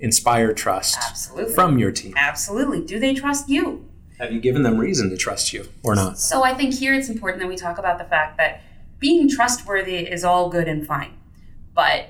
inspire 0.04 0.54
trust 0.54 0.98
Absolutely. 1.02 1.54
from 1.54 1.80
your 1.80 1.92
team. 1.92 2.14
Absolutely. 2.18 2.82
Do 2.82 3.00
they 3.00 3.14
trust 3.14 3.48
you? 3.48 3.90
Have 4.20 4.32
you 4.32 4.40
given 4.40 4.62
them 4.62 4.78
reason 4.78 5.10
to 5.10 5.18
trust 5.18 5.54
you 5.54 5.68
or 5.82 5.96
not? 5.96 6.20
So 6.20 6.44
I 6.44 6.54
think 6.54 6.74
here 6.74 6.94
it's 6.94 7.10
important 7.10 7.42
that 7.42 7.48
we 7.48 7.56
talk 7.56 7.78
about 7.78 7.98
the 7.98 8.04
fact 8.04 8.38
that 8.38 8.62
being 9.00 9.30
trustworthy 9.30 9.98
is 9.98 10.24
all 10.24 10.50
good 10.50 10.68
and 10.68 10.86
fine. 10.86 11.18
But 11.74 12.10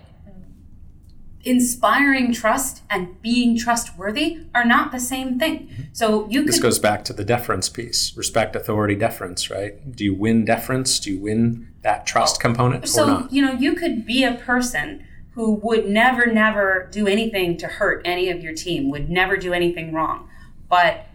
inspiring 1.46 2.34
trust 2.34 2.82
and 2.90 3.22
being 3.22 3.58
trustworthy 3.58 4.40
are 4.56 4.66
not 4.66 4.92
the 4.92 5.00
same 5.00 5.38
thing. 5.38 5.68
Mm-hmm. 5.68 5.82
So 5.94 6.28
you 6.30 6.46
This 6.46 6.56
could 6.56 6.64
goes 6.64 6.80
back 6.80 7.06
to 7.06 7.14
the 7.14 7.24
deference 7.24 7.70
piece 7.70 8.16
respect, 8.18 8.56
authority, 8.56 8.96
deference, 8.96 9.50
right? 9.50 9.96
Do 9.96 10.04
you 10.04 10.16
win 10.16 10.46
deference? 10.46 11.00
Do 11.00 11.12
you 11.12 11.20
win 11.20 11.70
that 11.82 12.06
trust 12.06 12.38
oh. 12.38 12.40
component 12.40 12.86
or 12.86 12.88
so 12.88 13.06
not? 13.06 13.34
you 13.34 13.42
know 13.42 13.52
you 13.52 13.76
could 13.76 14.06
be 14.06 14.24
a 14.24 14.34
person 14.34 15.06
who 15.34 15.56
would 15.56 15.88
never 15.88 16.26
never 16.28 16.88
do 16.92 17.08
anything 17.08 17.58
to 17.58 17.68
hurt 17.68 18.02
any 18.06 18.30
of 18.30 18.44
your 18.44 18.54
team, 18.54 18.90
would 18.92 19.10
never 19.10 19.36
do 19.38 19.54
anything 19.54 19.94
wrong. 19.94 20.30
But 20.70 21.08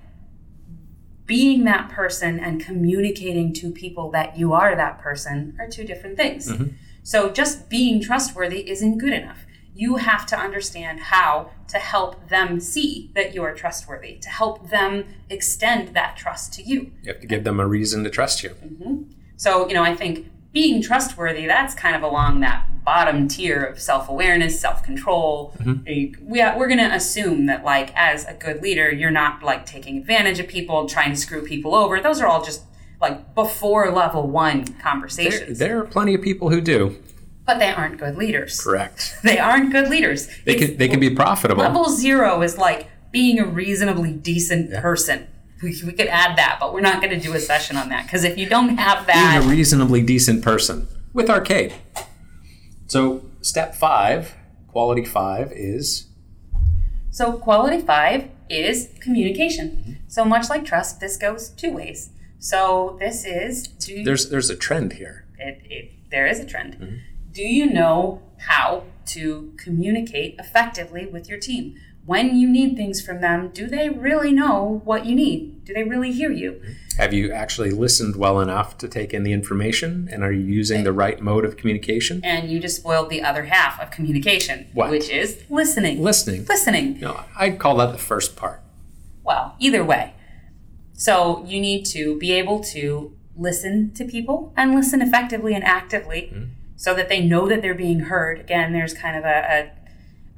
being 1.26 1.64
that 1.64 1.90
person 1.90 2.40
and 2.40 2.60
communicating 2.60 3.52
to 3.52 3.70
people 3.70 4.10
that 4.10 4.36
you 4.38 4.52
are 4.54 4.74
that 4.74 4.98
person 4.98 5.56
are 5.60 5.68
two 5.68 5.84
different 5.84 6.16
things. 6.16 6.50
Mm-hmm. 6.50 6.74
So 7.02 7.30
just 7.30 7.68
being 7.68 8.02
trustworthy 8.02 8.68
isn't 8.68 8.98
good 8.98 9.12
enough. 9.12 9.44
You 9.74 9.96
have 9.96 10.26
to 10.26 10.38
understand 10.38 11.00
how 11.00 11.50
to 11.68 11.78
help 11.78 12.28
them 12.28 12.58
see 12.58 13.12
that 13.14 13.34
you 13.34 13.44
are 13.44 13.54
trustworthy, 13.54 14.16
to 14.16 14.28
help 14.28 14.70
them 14.70 15.04
extend 15.30 15.94
that 15.94 16.16
trust 16.16 16.54
to 16.54 16.62
you. 16.62 16.90
You 17.02 17.12
have 17.12 17.20
to 17.20 17.26
give 17.26 17.44
them 17.44 17.60
a 17.60 17.66
reason 17.66 18.02
to 18.04 18.10
trust 18.10 18.42
you. 18.42 19.06
So, 19.36 19.68
you 19.68 19.74
know, 19.74 19.84
I 19.84 19.94
think 19.94 20.28
being 20.52 20.82
trustworthy, 20.82 21.46
that's 21.46 21.74
kind 21.74 21.94
of 21.94 22.02
along 22.02 22.40
that 22.40 22.84
bottom 22.84 23.28
tier 23.28 23.62
of 23.64 23.80
self 23.80 24.08
awareness, 24.08 24.58
self 24.60 24.82
control. 24.82 25.54
Mm-hmm. 25.58 25.84
We, 26.30 26.40
we're 26.56 26.68
going 26.68 26.78
to 26.78 26.94
assume 26.94 27.46
that, 27.46 27.64
like, 27.64 27.92
as 27.94 28.24
a 28.24 28.34
good 28.34 28.62
leader, 28.62 28.90
you're 28.90 29.10
not 29.10 29.42
like 29.42 29.66
taking 29.66 29.98
advantage 29.98 30.38
of 30.38 30.48
people, 30.48 30.88
trying 30.88 31.10
to 31.10 31.16
screw 31.16 31.44
people 31.44 31.74
over. 31.74 32.00
Those 32.00 32.20
are 32.20 32.26
all 32.26 32.42
just 32.42 32.62
like 33.00 33.34
before 33.34 33.90
level 33.92 34.26
one 34.26 34.64
conversations. 34.80 35.58
there 35.58 35.78
are 35.78 35.84
plenty 35.84 36.14
of 36.14 36.22
people 36.22 36.50
who 36.50 36.60
do. 36.60 36.96
but 37.46 37.58
they 37.60 37.70
aren't 37.70 37.96
good 37.98 38.16
leaders. 38.16 38.60
Correct. 38.60 39.14
They 39.22 39.38
aren't 39.38 39.70
good 39.70 39.88
leaders. 39.88 40.26
They 40.44 40.54
It's- 40.54 40.70
can 40.70 40.78
they 40.78 40.88
can 40.88 40.98
be 41.00 41.10
profitable. 41.10 41.62
Level 41.62 41.88
zero 41.90 42.42
is 42.42 42.58
like 42.58 42.88
being 43.12 43.38
a 43.38 43.46
reasonably 43.46 44.12
decent 44.12 44.72
person. 44.82 45.28
We, 45.62 45.74
we 45.84 45.92
could 45.92 46.06
add 46.06 46.36
that, 46.38 46.58
but 46.60 46.72
we're 46.72 46.80
not 46.80 47.02
going 47.02 47.18
to 47.18 47.20
do 47.20 47.34
a 47.34 47.40
session 47.40 47.76
on 47.76 47.88
that 47.88 48.04
because 48.04 48.22
if 48.24 48.38
you 48.38 48.48
don't 48.48 48.76
have 48.78 49.06
that, 49.06 49.40
being 49.40 49.50
a 49.50 49.54
reasonably 49.56 50.02
decent 50.02 50.42
person 50.44 50.86
with 51.12 51.28
arcade. 51.28 51.74
So 52.86 53.24
step 53.40 53.74
five, 53.74 54.34
quality 54.68 55.04
five 55.04 55.50
is 55.52 56.06
So, 57.10 57.32
quality 57.32 57.80
five 57.80 58.30
is 58.48 58.90
communication. 59.00 59.68
Mm-hmm. 59.70 59.92
So, 60.08 60.24
much 60.24 60.48
like 60.48 60.64
trust, 60.64 61.00
this 61.00 61.16
goes 61.16 61.50
two 61.50 61.72
ways. 61.72 62.10
So, 62.38 62.96
this 63.00 63.24
is 63.24 63.66
to 63.80 64.04
there's 64.04 64.30
there's 64.30 64.50
a 64.50 64.56
trend 64.56 64.92
here. 64.94 65.24
it, 65.38 65.60
it, 65.64 65.90
there 66.10 66.26
is 66.26 66.38
a 66.40 66.44
trend. 66.46 66.74
Mm-hmm. 66.74 66.96
Do 67.32 67.42
you 67.42 67.66
know 67.70 68.22
how 68.38 68.84
to 69.06 69.52
communicate 69.56 70.36
effectively 70.38 71.06
with 71.06 71.28
your 71.28 71.38
team? 71.38 71.74
When 72.08 72.38
you 72.38 72.48
need 72.48 72.74
things 72.74 73.02
from 73.02 73.20
them, 73.20 73.50
do 73.52 73.66
they 73.66 73.90
really 73.90 74.32
know 74.32 74.80
what 74.86 75.04
you 75.04 75.14
need? 75.14 75.66
Do 75.66 75.74
they 75.74 75.84
really 75.84 76.10
hear 76.10 76.32
you? 76.32 76.58
Have 76.96 77.12
you 77.12 77.30
actually 77.30 77.70
listened 77.70 78.16
well 78.16 78.40
enough 78.40 78.78
to 78.78 78.88
take 78.88 79.12
in 79.12 79.24
the 79.24 79.34
information, 79.34 80.08
and 80.10 80.24
are 80.24 80.32
you 80.32 80.40
using 80.42 80.84
the 80.84 80.92
right 80.94 81.20
mode 81.20 81.44
of 81.44 81.58
communication? 81.58 82.22
And 82.24 82.50
you 82.50 82.60
just 82.60 82.76
spoiled 82.76 83.10
the 83.10 83.20
other 83.20 83.44
half 83.44 83.78
of 83.78 83.90
communication, 83.90 84.68
What? 84.72 84.88
which 84.88 85.10
is 85.10 85.44
listening. 85.50 86.02
Listening. 86.02 86.46
Listening. 86.46 86.98
No, 86.98 87.24
I'd 87.36 87.58
call 87.58 87.76
that 87.76 87.92
the 87.92 87.98
first 87.98 88.36
part. 88.36 88.62
Well, 89.22 89.54
either 89.58 89.84
way. 89.84 90.14
So 90.94 91.44
you 91.46 91.60
need 91.60 91.84
to 91.88 92.16
be 92.16 92.32
able 92.32 92.64
to 92.72 93.14
listen 93.36 93.92
to 93.96 94.06
people 94.06 94.54
and 94.56 94.74
listen 94.74 95.02
effectively 95.02 95.52
and 95.54 95.62
actively 95.62 96.32
so 96.74 96.94
that 96.94 97.10
they 97.10 97.20
know 97.20 97.46
that 97.50 97.60
they're 97.60 97.74
being 97.74 98.00
heard. 98.00 98.40
Again, 98.40 98.72
there's 98.72 98.94
kind 98.94 99.14
of 99.14 99.24
a, 99.24 99.70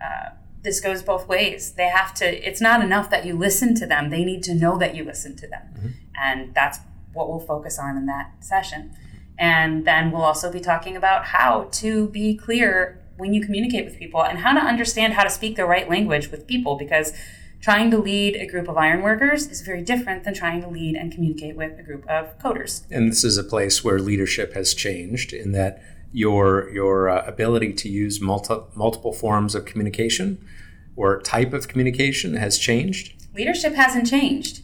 a 0.00 0.04
uh, 0.04 0.30
this 0.62 0.80
goes 0.80 1.02
both 1.02 1.26
ways. 1.26 1.72
They 1.72 1.88
have 1.88 2.14
to, 2.14 2.48
it's 2.48 2.60
not 2.60 2.82
enough 2.82 3.10
that 3.10 3.24
you 3.24 3.36
listen 3.36 3.74
to 3.76 3.86
them, 3.86 4.10
they 4.10 4.24
need 4.24 4.42
to 4.44 4.54
know 4.54 4.78
that 4.78 4.94
you 4.94 5.04
listen 5.04 5.36
to 5.36 5.46
them. 5.46 5.62
Mm-hmm. 5.74 5.88
And 6.22 6.54
that's 6.54 6.78
what 7.12 7.28
we'll 7.28 7.40
focus 7.40 7.78
on 7.78 7.96
in 7.96 8.06
that 8.06 8.32
session. 8.40 8.94
And 9.38 9.86
then 9.86 10.10
we'll 10.10 10.22
also 10.22 10.52
be 10.52 10.60
talking 10.60 10.96
about 10.96 11.26
how 11.26 11.68
to 11.72 12.08
be 12.08 12.36
clear 12.36 13.00
when 13.16 13.32
you 13.32 13.42
communicate 13.42 13.84
with 13.84 13.98
people 13.98 14.22
and 14.22 14.38
how 14.38 14.52
to 14.52 14.60
understand 14.60 15.14
how 15.14 15.24
to 15.24 15.30
speak 15.30 15.56
the 15.56 15.64
right 15.64 15.88
language 15.88 16.30
with 16.30 16.46
people 16.46 16.76
because 16.76 17.12
trying 17.60 17.90
to 17.90 17.98
lead 17.98 18.36
a 18.36 18.46
group 18.46 18.68
of 18.68 18.76
iron 18.76 19.02
workers 19.02 19.46
is 19.46 19.60
very 19.60 19.82
different 19.82 20.24
than 20.24 20.34
trying 20.34 20.62
to 20.62 20.68
lead 20.68 20.96
and 20.96 21.12
communicate 21.12 21.56
with 21.56 21.78
a 21.78 21.82
group 21.82 22.06
of 22.08 22.38
coders. 22.38 22.82
And 22.90 23.10
this 23.10 23.22
is 23.22 23.36
a 23.36 23.44
place 23.44 23.84
where 23.84 23.98
leadership 23.98 24.54
has 24.54 24.74
changed 24.74 25.32
in 25.32 25.52
that 25.52 25.82
your 26.12 26.70
your 26.70 27.08
uh, 27.08 27.24
ability 27.26 27.72
to 27.72 27.88
use 27.88 28.20
multi, 28.20 28.54
multiple 28.74 29.12
forms 29.12 29.54
of 29.54 29.64
communication 29.64 30.44
or 30.96 31.20
type 31.22 31.52
of 31.52 31.68
communication 31.68 32.34
has 32.34 32.58
changed. 32.58 33.14
Leadership 33.34 33.74
hasn't 33.74 34.06
changed. 34.06 34.62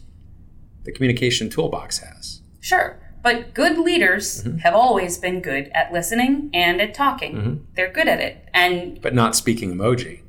The 0.83 0.91
communication 0.91 1.49
toolbox 1.49 1.99
has. 1.99 2.41
Sure. 2.59 2.99
But 3.23 3.53
good 3.53 3.77
leaders 3.77 4.43
mm-hmm. 4.43 4.59
have 4.59 4.73
always 4.73 5.17
been 5.17 5.41
good 5.41 5.69
at 5.73 5.91
listening 5.91 6.49
and 6.53 6.79
at 6.79 6.93
talking. 6.93 7.35
Mm-hmm. 7.35 7.55
They're 7.75 7.91
good 7.91 8.07
at 8.07 8.19
it. 8.19 8.47
And 8.53 9.01
But 9.01 9.13
not 9.13 9.35
speaking 9.35 9.73
emoji. 9.73 10.21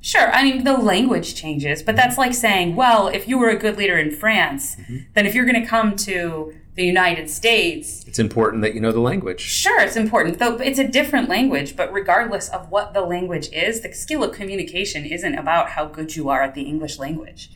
Sure. 0.00 0.32
I 0.32 0.42
mean, 0.42 0.64
the 0.64 0.78
language 0.78 1.34
changes, 1.34 1.82
but 1.82 1.92
mm-hmm. 1.92 1.96
that's 1.96 2.16
like 2.16 2.32
saying, 2.32 2.76
well, 2.76 3.08
if 3.08 3.28
you 3.28 3.38
were 3.38 3.50
a 3.50 3.56
good 3.56 3.76
leader 3.76 3.98
in 3.98 4.10
France, 4.10 4.76
then 5.14 5.26
if 5.26 5.34
you're 5.34 5.44
going 5.44 5.60
to 5.60 5.68
come 5.68 5.96
to 5.96 6.54
the 6.76 6.84
United 6.84 7.28
States, 7.28 8.04
It's 8.06 8.18
important 8.18 8.62
that 8.62 8.74
you 8.74 8.80
know 8.80 8.92
the 8.92 9.00
language. 9.00 9.40
sure, 9.40 9.80
it's 9.80 9.96
important. 9.96 10.38
Though 10.38 10.56
it's 10.56 10.78
a 10.78 10.86
different 10.86 11.28
language, 11.28 11.76
but 11.76 11.92
regardless 11.92 12.48
of 12.48 12.70
what 12.70 12.94
the 12.94 13.00
language 13.00 13.48
is, 13.52 13.80
the 13.80 13.92
skill 13.92 14.22
of 14.22 14.32
communication 14.32 15.04
isn't 15.04 15.34
about 15.36 15.70
how 15.70 15.86
good 15.86 16.14
you 16.16 16.28
are 16.28 16.42
at 16.42 16.54
the 16.54 16.62
English 16.62 16.98
language. 16.98 17.50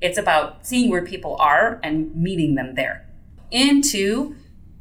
It's 0.00 0.18
about 0.18 0.66
seeing 0.66 0.90
where 0.90 1.04
people 1.04 1.36
are 1.38 1.78
and 1.82 2.14
meeting 2.16 2.54
them 2.54 2.74
there. 2.74 3.06
Into 3.50 4.34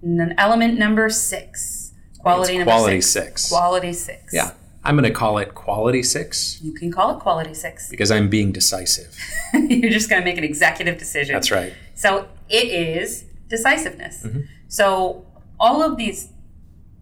n- 0.03 0.33
element 0.37 0.79
number 0.79 1.09
six. 1.09 1.93
Quality 2.19 2.57
number 2.57 2.71
quality 2.71 3.01
six. 3.01 3.43
six. 3.43 3.49
Quality 3.49 3.93
six. 3.93 4.33
Yeah. 4.33 4.51
I'm 4.85 4.95
going 4.95 5.03
to 5.05 5.11
call 5.17 5.37
it 5.37 5.53
quality 5.55 6.03
six 6.03 6.59
You 6.61 6.73
can 6.73 6.91
call 6.91 7.15
it 7.15 7.19
quality 7.21 7.53
six. 7.53 7.89
because 7.89 8.11
I'm 8.11 8.29
being 8.29 8.51
decisive. 8.51 9.15
You're 9.53 9.91
just 9.91 10.09
going 10.09 10.21
to 10.21 10.25
make 10.25 10.37
an 10.37 10.43
executive 10.43 10.97
decision. 10.97 11.33
That's 11.33 11.51
right. 11.51 11.73
So 11.95 12.27
it 12.49 12.65
is 12.67 13.25
decisiveness. 13.53 14.23
Mm-hmm. 14.23 14.41
So 14.67 15.25
all 15.59 15.83
of 15.83 15.97
these 15.97 16.29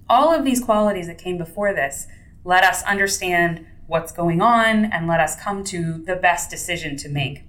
all 0.10 0.34
of 0.38 0.44
these 0.44 0.62
qualities 0.62 1.08
that 1.08 1.18
came 1.18 1.38
before 1.38 1.74
this 1.74 2.08
let 2.44 2.64
us 2.64 2.84
understand 2.84 3.66
what's 3.88 4.12
going 4.12 4.42
on 4.42 4.86
and 4.86 5.08
let 5.08 5.20
us 5.20 5.40
come 5.40 5.64
to 5.64 6.04
the 6.06 6.16
best 6.16 6.50
decision 6.50 6.98
to 6.98 7.08
make. 7.08 7.44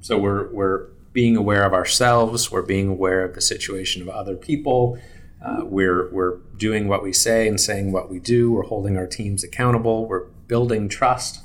So 0.00 0.18
we're 0.18 0.48
we're 0.52 0.88
being 1.12 1.36
aware 1.36 1.64
of 1.64 1.72
ourselves. 1.72 2.50
We're 2.50 2.68
being 2.76 2.88
aware 2.88 3.24
of 3.24 3.34
the 3.34 3.40
situation 3.40 4.02
of 4.02 4.08
other 4.08 4.36
people. 4.36 4.98
Uh, 5.44 5.64
we're 5.64 6.10
we're 6.10 6.36
doing 6.56 6.88
what 6.88 7.02
we 7.02 7.12
say 7.12 7.48
and 7.48 7.58
saying 7.58 7.92
what 7.92 8.10
we 8.10 8.18
do. 8.18 8.52
We're 8.52 8.68
holding 8.74 8.96
our 8.98 9.06
teams 9.06 9.42
accountable. 9.42 10.06
We're 10.06 10.26
building 10.46 10.88
trust. 10.88 11.40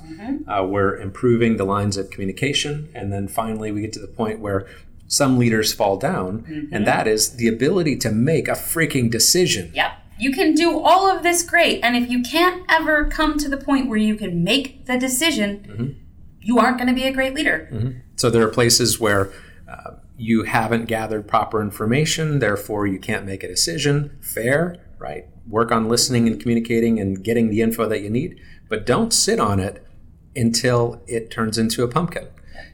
Uh, 0.46 0.64
we're 0.64 0.96
improving 0.96 1.56
the 1.56 1.64
lines 1.64 1.96
of 1.96 2.10
communication, 2.10 2.90
and 2.94 3.12
then 3.12 3.26
finally 3.26 3.72
we 3.72 3.80
get 3.80 3.92
to 3.94 4.00
the 4.00 4.14
point 4.22 4.40
where 4.40 4.66
some 5.08 5.38
leaders 5.38 5.72
fall 5.72 5.96
down, 5.96 6.68
and 6.70 6.86
that 6.86 7.08
is 7.08 7.36
the 7.36 7.48
ability 7.48 7.96
to 7.96 8.10
make 8.12 8.46
a 8.46 8.52
freaking 8.52 9.10
decision. 9.10 9.72
Yep. 9.74 9.92
You 10.20 10.32
can 10.32 10.54
do 10.54 10.78
all 10.80 11.08
of 11.10 11.22
this 11.22 11.42
great 11.42 11.80
and 11.84 11.96
if 11.96 12.10
you 12.10 12.22
can't 12.22 12.64
ever 12.68 13.04
come 13.06 13.38
to 13.38 13.48
the 13.48 13.56
point 13.56 13.88
where 13.88 13.98
you 13.98 14.16
can 14.16 14.42
make 14.44 14.86
the 14.86 14.98
decision, 14.98 15.64
Mm-hmm. 15.68 15.92
you 16.40 16.58
aren't 16.58 16.76
going 16.76 16.88
to 16.88 16.94
be 16.94 17.04
a 17.04 17.12
great 17.12 17.34
leader. 17.34 18.02
So 18.16 18.28
there 18.28 18.42
are 18.42 18.50
places 18.50 18.98
where 18.98 19.30
uh, 19.68 19.92
you 20.16 20.42
haven't 20.42 20.86
gathered 20.86 21.28
proper 21.28 21.62
information, 21.62 22.40
therefore 22.40 22.86
you 22.86 22.98
can't 22.98 23.24
make 23.24 23.44
a 23.44 23.48
decision. 23.48 24.18
Fair, 24.20 24.76
right? 24.98 25.26
Work 25.46 25.70
on 25.70 25.88
listening 25.88 26.26
and 26.26 26.40
communicating 26.40 26.98
and 26.98 27.22
getting 27.22 27.48
the 27.48 27.62
info 27.62 27.88
that 27.88 28.00
you 28.02 28.10
need, 28.10 28.40
but 28.68 28.84
don't 28.84 29.12
sit 29.12 29.38
on 29.38 29.60
it 29.60 29.86
until 30.34 31.00
it 31.06 31.30
turns 31.30 31.58
into 31.58 31.84
a 31.84 31.88
pumpkin. 31.88 32.26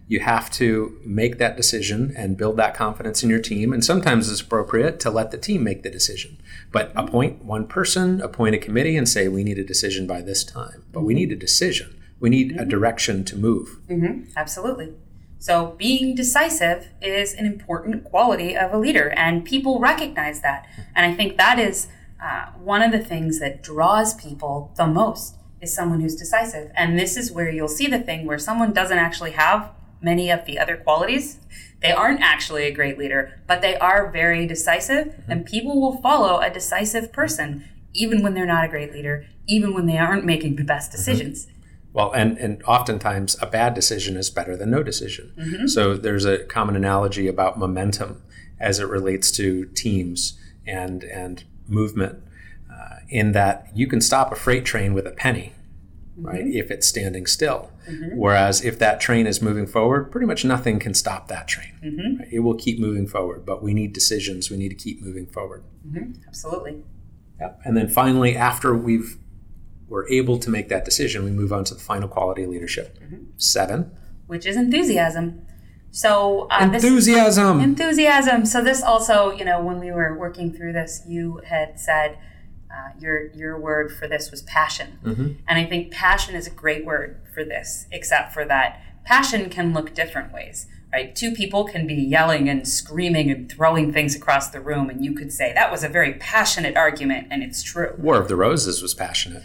You 0.06 0.20
have 0.20 0.50
to 0.52 0.98
make 1.04 1.38
that 1.38 1.56
decision 1.56 2.12
and 2.16 2.36
build 2.36 2.56
that 2.58 2.74
confidence 2.74 3.22
in 3.22 3.30
your 3.30 3.40
team. 3.40 3.72
And 3.72 3.84
sometimes 3.84 4.30
it's 4.30 4.42
appropriate 4.42 5.00
to 5.00 5.10
let 5.10 5.30
the 5.30 5.38
team 5.38 5.64
make 5.64 5.82
the 5.82 5.90
decision. 5.90 6.40
But 6.72 6.92
appoint 6.94 7.44
one 7.44 7.66
person, 7.66 8.20
appoint 8.20 8.54
a 8.54 8.58
committee, 8.58 8.96
and 8.96 9.08
say, 9.08 9.28
we 9.28 9.44
need 9.44 9.58
a 9.58 9.64
decision 9.64 10.06
by 10.06 10.20
this 10.20 10.44
time. 10.44 10.84
But 10.92 11.02
we 11.02 11.14
need 11.14 11.32
a 11.32 11.36
decision. 11.36 12.00
We 12.20 12.28
need 12.30 12.56
a 12.58 12.64
direction 12.64 13.24
to 13.24 13.36
move. 13.36 13.80
Absolutely. 14.36 14.94
So, 15.38 15.74
being 15.76 16.14
decisive 16.14 16.88
is 17.02 17.34
an 17.34 17.44
important 17.44 18.04
quality 18.04 18.56
of 18.56 18.72
a 18.72 18.78
leader, 18.78 19.10
and 19.10 19.44
people 19.44 19.78
recognize 19.78 20.40
that. 20.40 20.66
And 20.94 21.04
I 21.04 21.14
think 21.14 21.36
that 21.36 21.58
is 21.58 21.88
uh, 22.22 22.46
one 22.52 22.80
of 22.80 22.92
the 22.92 22.98
things 22.98 23.40
that 23.40 23.62
draws 23.62 24.14
people 24.14 24.72
the 24.76 24.86
most 24.86 25.36
is 25.60 25.74
someone 25.74 26.00
who's 26.00 26.16
decisive. 26.16 26.70
And 26.74 26.98
this 26.98 27.16
is 27.18 27.30
where 27.30 27.50
you'll 27.50 27.68
see 27.68 27.86
the 27.86 27.98
thing 27.98 28.26
where 28.26 28.38
someone 28.38 28.72
doesn't 28.72 28.96
actually 28.96 29.32
have 29.32 29.70
many 30.04 30.30
of 30.30 30.44
the 30.44 30.58
other 30.58 30.76
qualities. 30.76 31.38
They 31.82 31.92
aren't 31.92 32.20
actually 32.20 32.64
a 32.64 32.70
great 32.72 32.98
leader, 32.98 33.40
but 33.46 33.62
they 33.62 33.76
are 33.76 34.10
very 34.10 34.46
decisive, 34.46 35.06
mm-hmm. 35.08 35.30
and 35.30 35.46
people 35.46 35.80
will 35.80 36.00
follow 36.00 36.40
a 36.40 36.50
decisive 36.50 37.12
person, 37.12 37.64
even 37.92 38.22
when 38.22 38.34
they're 38.34 38.46
not 38.46 38.64
a 38.64 38.68
great 38.68 38.92
leader, 38.92 39.26
even 39.46 39.74
when 39.74 39.86
they 39.86 39.98
aren't 39.98 40.24
making 40.24 40.56
the 40.56 40.64
best 40.64 40.90
mm-hmm. 40.90 40.98
decisions. 40.98 41.46
Well, 41.92 42.12
and, 42.12 42.38
and 42.38 42.62
oftentimes 42.64 43.36
a 43.40 43.46
bad 43.46 43.74
decision 43.74 44.16
is 44.16 44.28
better 44.30 44.56
than 44.56 44.70
no 44.70 44.82
decision. 44.82 45.32
Mm-hmm. 45.38 45.66
So 45.68 45.96
there's 45.96 46.24
a 46.24 46.44
common 46.44 46.74
analogy 46.74 47.28
about 47.28 47.58
momentum 47.58 48.22
as 48.58 48.78
it 48.78 48.88
relates 48.88 49.30
to 49.32 49.66
teams 49.66 50.38
and 50.66 51.04
and 51.04 51.44
movement, 51.68 52.22
uh, 52.72 52.96
in 53.08 53.32
that 53.32 53.68
you 53.74 53.86
can 53.86 54.00
stop 54.00 54.32
a 54.32 54.34
freight 54.34 54.64
train 54.64 54.94
with 54.94 55.06
a 55.06 55.10
penny, 55.10 55.52
right? 56.16 56.44
Mm-hmm. 56.44 56.56
If 56.56 56.70
it's 56.70 56.86
standing 56.86 57.26
still. 57.26 57.70
Mm-hmm. 57.88 58.16
Whereas 58.16 58.64
if 58.64 58.78
that 58.78 59.00
train 59.00 59.26
is 59.26 59.42
moving 59.42 59.66
forward, 59.66 60.10
pretty 60.10 60.26
much 60.26 60.44
nothing 60.44 60.78
can 60.78 60.94
stop 60.94 61.28
that 61.28 61.48
train. 61.48 61.72
Mm-hmm. 61.82 62.18
Right? 62.18 62.28
It 62.32 62.38
will 62.40 62.54
keep 62.54 62.78
moving 62.78 63.06
forward, 63.06 63.44
but 63.44 63.62
we 63.62 63.74
need 63.74 63.92
decisions. 63.92 64.50
We 64.50 64.56
need 64.56 64.70
to 64.70 64.74
keep 64.74 65.02
moving 65.02 65.26
forward. 65.26 65.64
Absolutely. 66.26 66.82
Yep. 67.40 67.60
And 67.64 67.76
then 67.76 67.88
finally, 67.88 68.36
after 68.36 68.74
we've 68.74 69.18
we're 69.88 70.08
able 70.08 70.38
to 70.38 70.50
make 70.50 70.68
that 70.70 70.84
decision, 70.84 71.24
we 71.24 71.30
move 71.30 71.52
on 71.52 71.64
to 71.64 71.74
the 71.74 71.80
final 71.80 72.08
quality 72.08 72.44
of 72.44 72.50
leadership. 72.50 72.98
Seven. 73.36 73.90
Which 74.26 74.46
is 74.46 74.56
enthusiasm. 74.56 75.46
So 75.90 76.48
uh, 76.50 76.66
this 76.68 76.82
Enthusiasm. 76.82 77.60
enthusiasm. 77.60 78.46
So 78.46 78.64
this 78.64 78.82
also, 78.82 79.30
you 79.30 79.44
know, 79.44 79.62
when 79.62 79.78
we 79.78 79.92
were 79.92 80.18
working 80.18 80.52
through 80.52 80.72
this, 80.72 81.02
you 81.06 81.40
had 81.46 81.78
said 81.78 82.18
uh, 82.74 82.90
your 82.98 83.26
your 83.32 83.58
word 83.58 83.92
for 83.92 84.08
this 84.08 84.30
was 84.30 84.42
passion, 84.42 84.98
and 85.46 85.58
I 85.58 85.64
think 85.64 85.92
passion 85.92 86.34
is 86.34 86.46
a 86.46 86.50
great 86.50 86.84
word 86.84 87.20
for 87.32 87.44
this, 87.44 87.86
except 87.92 88.32
for 88.32 88.44
that 88.46 88.80
passion 89.04 89.48
can 89.50 89.72
look 89.72 89.94
different 89.94 90.32
ways. 90.32 90.66
Right, 90.92 91.14
two 91.14 91.32
people 91.32 91.64
can 91.64 91.88
be 91.88 91.94
yelling 91.94 92.48
and 92.48 92.68
screaming 92.68 93.28
and 93.28 93.50
throwing 93.50 93.92
things 93.92 94.14
across 94.14 94.50
the 94.50 94.60
room, 94.60 94.88
and 94.88 95.04
you 95.04 95.12
could 95.12 95.32
say 95.32 95.52
that 95.52 95.70
was 95.72 95.82
a 95.82 95.88
very 95.88 96.14
passionate 96.14 96.76
argument, 96.76 97.26
and 97.32 97.42
it's 97.42 97.62
true. 97.64 97.92
War 97.98 98.16
of 98.16 98.28
the 98.28 98.36
Roses 98.36 98.80
was 98.80 98.94
passionate. 98.94 99.42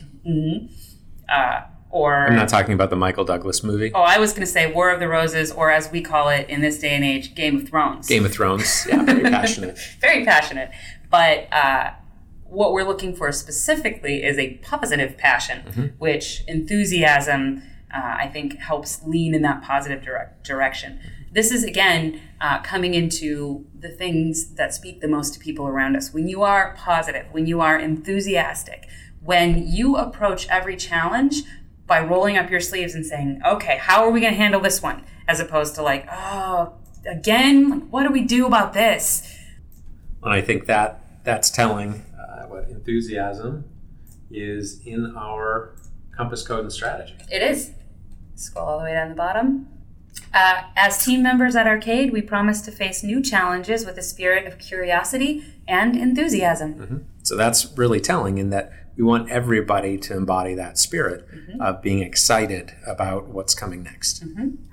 Uh, 1.28 1.62
or 1.92 2.28
I'm 2.28 2.36
not 2.36 2.50
talking 2.50 2.74
about 2.76 2.92
the 2.92 2.96
Michael 2.96 3.26
Douglas 3.26 3.64
movie. 3.64 3.92
oh, 3.96 4.02
I 4.02 4.20
was 4.20 4.32
going 4.32 4.42
to 4.46 4.52
say 4.52 4.72
War 4.72 4.92
of 4.92 5.00
the 5.00 5.08
Roses, 5.08 5.52
or 5.52 5.72
as 5.72 5.92
we 5.92 6.02
call 6.02 6.30
it 6.30 6.48
in 6.50 6.62
this 6.62 6.78
day 6.78 6.92
and 6.92 7.04
age, 7.04 7.34
Game 7.34 7.58
of 7.58 7.68
Thrones. 7.68 8.08
Game 8.08 8.26
of 8.26 8.32
Thrones. 8.32 8.86
Yeah, 8.88 9.04
very 9.04 9.22
passionate. 9.38 9.80
very 10.00 10.24
passionate. 10.24 10.70
But 11.10 11.52
uh, 11.52 11.94
what 12.50 12.74
we're 12.74 12.84
looking 12.84 13.16
for 13.16 13.32
specifically 13.32 14.24
is 14.24 14.38
a 14.38 14.56
positive 14.58 15.18
passion, 15.18 15.94
which 15.98 16.44
enthusiasm, 16.48 17.64
uh, 17.94 18.16
I 18.20 18.28
think, 18.28 18.58
helps 18.58 19.04
lean 19.06 19.34
in 19.34 19.42
that 19.44 19.62
positive 19.62 20.04
direct 20.04 20.46
direction. 20.46 21.00
This 21.32 21.52
is, 21.52 21.64
again, 21.64 22.20
uh, 22.42 22.60
coming 22.62 22.96
into 22.96 23.66
the 23.78 23.90
things 23.90 24.56
that 24.56 24.74
speak 24.74 25.02
the 25.02 25.08
most 25.08 25.34
to 25.36 25.40
people 25.40 25.68
around 25.68 25.96
us. 25.96 26.12
When 26.12 26.28
you 26.28 26.42
are 26.42 26.74
positive, 26.76 27.28
when 27.32 27.46
you 27.46 27.62
are 27.62 27.78
enthusiastic, 27.78 28.88
when 29.22 29.68
you 29.68 29.96
approach 29.96 30.48
every 30.50 30.76
challenge 30.76 31.44
by 31.86 32.00
rolling 32.00 32.38
up 32.38 32.50
your 32.50 32.60
sleeves 32.60 32.96
and 32.96 33.06
saying, 33.06 33.42
okay, 33.46 33.78
how 33.78 34.04
are 34.04 34.12
we 34.12 34.22
going 34.22 34.34
to 34.34 34.38
handle 34.38 34.62
this 34.62 34.82
one? 34.82 35.04
As 35.28 35.40
opposed 35.40 35.76
to 35.76 35.84
like, 35.84 36.08
oh, 36.12 36.74
again, 37.06 37.70
like, 37.70 37.84
what 37.90 38.04
do 38.04 38.12
we 38.12 38.22
do 38.22 38.48
about 38.48 38.74
this? 38.74 39.38
And 40.24 40.34
I 40.34 40.42
think 40.42 40.66
that 40.66 41.24
that's 41.24 41.50
telling 41.50 42.04
uh, 42.40 42.48
what 42.48 42.70
enthusiasm 42.70 43.66
is 44.32 44.82
in 44.86 45.14
our 45.18 45.76
compass 46.16 46.46
code 46.46 46.62
and 46.62 46.72
strategy. 46.72 47.16
It 47.32 47.42
is. 47.42 47.72
Scroll 48.36 48.68
all 48.68 48.80
the 48.80 48.86
way 48.86 48.94
down 48.94 49.10
the 49.10 49.16
bottom. 49.16 49.68
Uh, 50.34 50.64
as 50.76 51.04
team 51.04 51.24
members 51.24 51.56
at 51.56 51.68
Arcade, 51.68 52.12
we 52.12 52.22
promise 52.22 52.62
to 52.62 52.72
face 52.72 53.04
new 53.04 53.22
challenges 53.22 53.86
with 53.86 53.98
a 53.98 54.02
spirit 54.02 54.46
of 54.46 54.58
curiosity 54.60 55.44
and 55.68 55.96
enthusiasm. 55.96 57.08
So 57.24 57.36
that's 57.36 57.78
really 57.78 58.00
telling 58.00 58.38
in 58.38 58.50
that 58.50 58.72
we 58.96 59.04
want 59.04 59.30
everybody 59.30 59.98
to 59.98 60.16
embody 60.16 60.56
that 60.56 60.78
spirit 60.78 61.28
of 61.60 61.82
being 61.82 62.00
excited 62.00 62.74
about 62.86 63.28
what's 63.28 63.56
coming 63.56 63.84
next. 63.84 64.24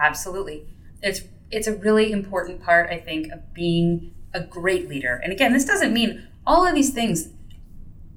Absolutely. 0.00 0.66
It's 1.02 1.22
it's 1.50 1.68
a 1.68 1.76
really 1.76 2.10
important 2.10 2.60
part, 2.60 2.90
I 2.90 2.98
think, 2.98 3.30
of 3.32 3.54
being 3.54 4.14
a 4.34 4.40
great 4.40 4.88
leader. 4.88 5.20
And 5.22 5.32
again, 5.32 5.52
this 5.52 5.64
doesn't 5.64 5.92
mean 5.92 6.26
all 6.44 6.66
of 6.66 6.74
these 6.74 6.90
things 6.90 7.28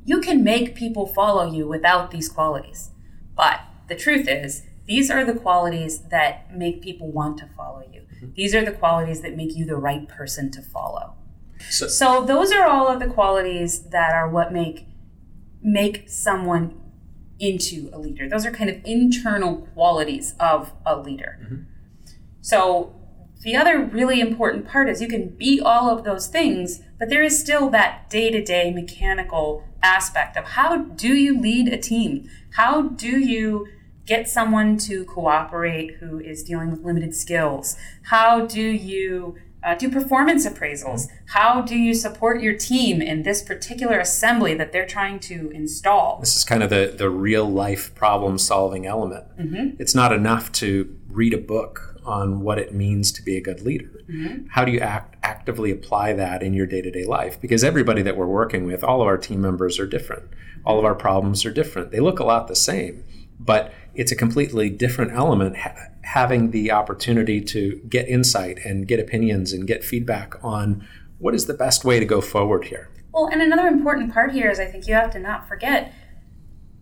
you 0.10 0.20
can 0.20 0.44
make 0.44 0.74
people 0.74 1.06
follow 1.06 1.52
you 1.52 1.68
without 1.68 2.10
these 2.10 2.28
qualities. 2.28 2.90
But 3.36 3.62
the 3.90 3.96
truth 3.96 4.28
is, 4.28 4.64
these 4.88 5.12
are 5.12 5.24
the 5.24 5.36
qualities 5.36 6.00
that 6.10 6.52
make 6.52 6.82
people 6.82 7.12
want 7.12 7.38
to 7.38 7.46
follow 7.56 7.84
you. 7.94 8.02
Mm-hmm. 8.02 8.30
These 8.36 8.56
are 8.56 8.66
the 8.66 8.72
qualities 8.72 9.22
that 9.22 9.38
make 9.38 9.56
you 9.56 9.66
the 9.66 9.76
right 9.76 10.08
person 10.08 10.50
to 10.50 10.64
follow. 10.64 11.14
So, 11.70 11.88
So 11.88 12.26
those 12.26 12.52
are 12.52 12.66
all 12.66 12.88
of 12.88 13.00
the 13.00 13.06
qualities 13.06 13.82
that 13.90 14.14
are 14.14 14.28
what 14.28 14.52
make 14.52 14.88
make 15.62 16.10
someone 16.10 16.82
into 17.38 17.92
a 17.94 18.00
leader. 18.00 18.28
Those 18.28 18.48
are 18.48 18.52
kind 18.52 18.72
of 18.72 18.78
internal 18.84 19.68
qualities 19.76 20.34
of 20.40 20.74
a 20.88 20.98
leader. 20.98 21.38
Mm-hmm. 21.44 21.62
So 22.42 22.96
the 23.44 23.56
other 23.56 23.78
really 23.84 24.20
important 24.20 24.68
part 24.68 24.90
is 24.90 25.04
you 25.04 25.08
can 25.08 25.30
be 25.30 25.62
all 25.64 25.88
of 25.96 26.04
those 26.04 26.26
things, 26.28 26.82
but 26.98 27.10
there 27.10 27.22
is 27.22 27.40
still 27.40 27.70
that 27.70 28.10
day-to-day 28.10 28.74
mechanical 28.74 29.69
aspect 29.82 30.38
of 30.38 30.46
how 30.46 30.78
do 30.78 31.16
you 31.16 31.40
lead 31.40 31.68
a 31.68 31.78
team? 31.78 32.30
How 32.52 32.84
do 32.84 33.20
you 33.20 33.68
get 34.06 34.28
someone 34.28 34.78
to 34.78 35.06
cooperate 35.06 35.96
who 35.96 36.20
is 36.20 36.44
dealing 36.44 36.72
with 36.72 36.84
limited 36.84 37.16
skills? 37.16 37.78
How 38.04 38.46
do 38.46 38.62
you 38.62 39.36
uh, 39.64 39.76
do 39.76 39.90
performance 39.90 40.48
appraisals? 40.48 41.08
How 41.28 41.62
do 41.62 41.76
you 41.78 41.94
support 41.94 42.42
your 42.42 42.56
team 42.56 43.02
in 43.02 43.24
this 43.24 43.42
particular 43.42 44.00
assembly 44.00 44.54
that 44.56 44.72
they're 44.72 44.88
trying 44.88 45.20
to 45.22 45.50
install? 45.52 46.20
this 46.20 46.36
is 46.36 46.44
kind 46.44 46.64
of 46.64 46.70
the, 46.70 46.94
the 46.98 47.10
real 47.10 47.46
life 47.50 47.94
problem 47.94 48.38
solving 48.38 48.86
element. 48.86 49.26
It's 49.80 49.94
not 49.94 50.14
enough 50.14 50.52
to 50.54 50.98
read 51.10 51.34
a 51.34 51.38
book 51.38 51.89
on 52.10 52.42
what 52.42 52.58
it 52.58 52.74
means 52.74 53.12
to 53.12 53.22
be 53.22 53.38
a 53.38 53.42
good 53.42 53.62
leader. 53.62 54.04
Mm-hmm. 54.10 54.48
How 54.50 54.66
do 54.66 54.72
you 54.72 54.80
act, 54.80 55.16
actively 55.24 55.72
apply 55.72 56.14
that 56.14 56.42
in 56.42 56.54
your 56.54 56.66
day 56.66 56.82
to 56.82 56.90
day 56.90 57.06
life? 57.06 57.40
Because 57.40 57.64
everybody 57.64 58.02
that 58.02 58.18
we're 58.18 58.26
working 58.26 58.66
with, 58.66 58.84
all 58.84 59.02
of 59.02 59.08
our 59.08 59.18
team 59.18 59.42
members 59.42 59.80
are 59.80 59.86
different. 59.86 60.24
All 60.66 60.80
of 60.80 60.86
our 60.86 60.96
problems 60.96 61.46
are 61.46 61.52
different. 61.52 61.92
They 61.92 62.00
look 62.00 62.20
a 62.20 62.24
lot 62.24 62.48
the 62.48 62.56
same, 62.56 63.04
but 63.40 63.72
it's 63.94 64.12
a 64.12 64.16
completely 64.16 64.70
different 64.70 65.12
element 65.12 65.58
ha- 65.58 65.76
having 66.02 66.52
the 66.52 66.72
opportunity 66.72 67.40
to 67.42 67.80
get 67.88 68.08
insight 68.08 68.58
and 68.66 68.88
get 68.88 69.00
opinions 69.00 69.54
and 69.54 69.68
get 69.68 69.84
feedback 69.84 70.34
on 70.44 70.86
what 71.20 71.36
is 71.36 71.46
the 71.46 71.54
best 71.54 71.86
way 71.86 72.00
to 72.00 72.06
go 72.06 72.22
forward 72.22 72.66
here. 72.66 72.90
Well, 73.14 73.28
and 73.32 73.42
another 73.42 73.68
important 73.68 74.14
part 74.14 74.32
here 74.32 74.50
is 74.50 74.60
I 74.60 74.66
think 74.66 74.88
you 74.88 74.96
have 74.96 75.12
to 75.12 75.20
not 75.20 75.48
forget 75.48 75.94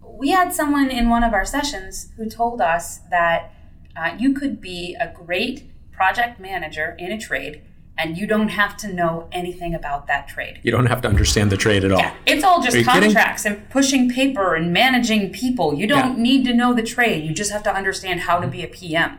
we 0.01 0.29
had 0.29 0.53
someone 0.53 0.89
in 0.89 1.09
one 1.09 1.23
of 1.23 1.33
our 1.33 1.45
sessions 1.45 2.11
who 2.17 2.27
told 2.27 2.59
us 2.59 2.99
that 3.11 3.53
uh, 3.97 4.15
you 4.17 4.33
could 4.33 4.61
be 4.61 4.95
a 4.99 5.11
great 5.11 5.71
project 5.91 6.39
manager 6.39 6.95
in 6.99 7.11
a 7.11 7.17
trade 7.17 7.61
and 7.97 8.15
you 8.15 8.27
don't 8.27 8.49
have 8.49 8.77
to 8.77 8.93
know 8.93 9.27
anything 9.31 9.73
about 9.73 10.05
that 10.05 10.27
trade. 10.27 10.59
You 10.61 10.71
don't 10.71 10.85
have 10.85 11.01
to 11.01 11.07
understand 11.07 11.51
the 11.51 11.57
trade 11.57 11.83
at 11.83 11.91
all. 11.91 11.97
Yeah, 11.99 12.13
It's 12.27 12.43
all 12.43 12.61
just 12.61 12.77
you 12.77 12.85
kidding? 12.85 13.01
contracts 13.11 13.43
and 13.43 13.67
pushing 13.71 14.07
paper 14.07 14.53
and 14.53 14.71
managing 14.71 15.31
people. 15.31 15.73
You 15.73 15.87
don't 15.87 16.15
Yeah. 16.15 16.21
need 16.23 16.45
to 16.45 16.53
know 16.53 16.75
the 16.75 16.83
trade. 16.83 17.23
You 17.25 17.33
just 17.33 17.51
have 17.51 17.63
to 17.63 17.73
understand 17.73 18.19
how 18.21 18.39
to 18.39 18.47
be 18.47 18.61
a 18.61 18.67
PM. 18.67 19.17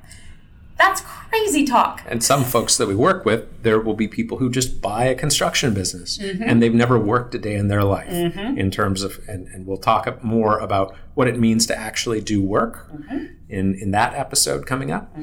That's 0.78 1.00
crazy 1.00 1.64
talk. 1.66 2.02
And 2.06 2.22
some 2.22 2.44
folks 2.44 2.76
that 2.76 2.86
we 2.88 2.94
work 2.94 3.24
with, 3.24 3.62
there 3.62 3.80
will 3.80 3.94
be 3.94 4.06
people 4.08 4.38
who 4.38 4.48
just 4.48 4.80
buy 4.80 5.04
a 5.06 5.14
construction 5.14 5.74
business 5.74 6.18
Mm-hmm. 6.18 6.42
and 6.44 6.62
they've 6.62 6.74
never 6.74 6.98
worked 6.98 7.34
a 7.34 7.38
day 7.38 7.54
in 7.56 7.68
their 7.68 7.82
life 7.84 8.10
in 8.12 8.70
terms 8.70 9.02
of, 9.02 9.20
and, 9.28 9.48
and 9.48 9.66
we'll 9.66 9.76
talk 9.78 10.22
more 10.22 10.58
about 10.58 10.94
what 11.14 11.26
it 11.28 11.38
means 11.38 11.66
to 11.66 11.76
actually 11.78 12.20
do 12.20 12.42
work 12.42 12.88
Mm-hmm. 12.92 13.24
in, 13.48 13.74
in 13.74 13.90
that 13.90 14.14
episode 14.14 14.66
coming 14.66 14.90
up. 14.90 15.14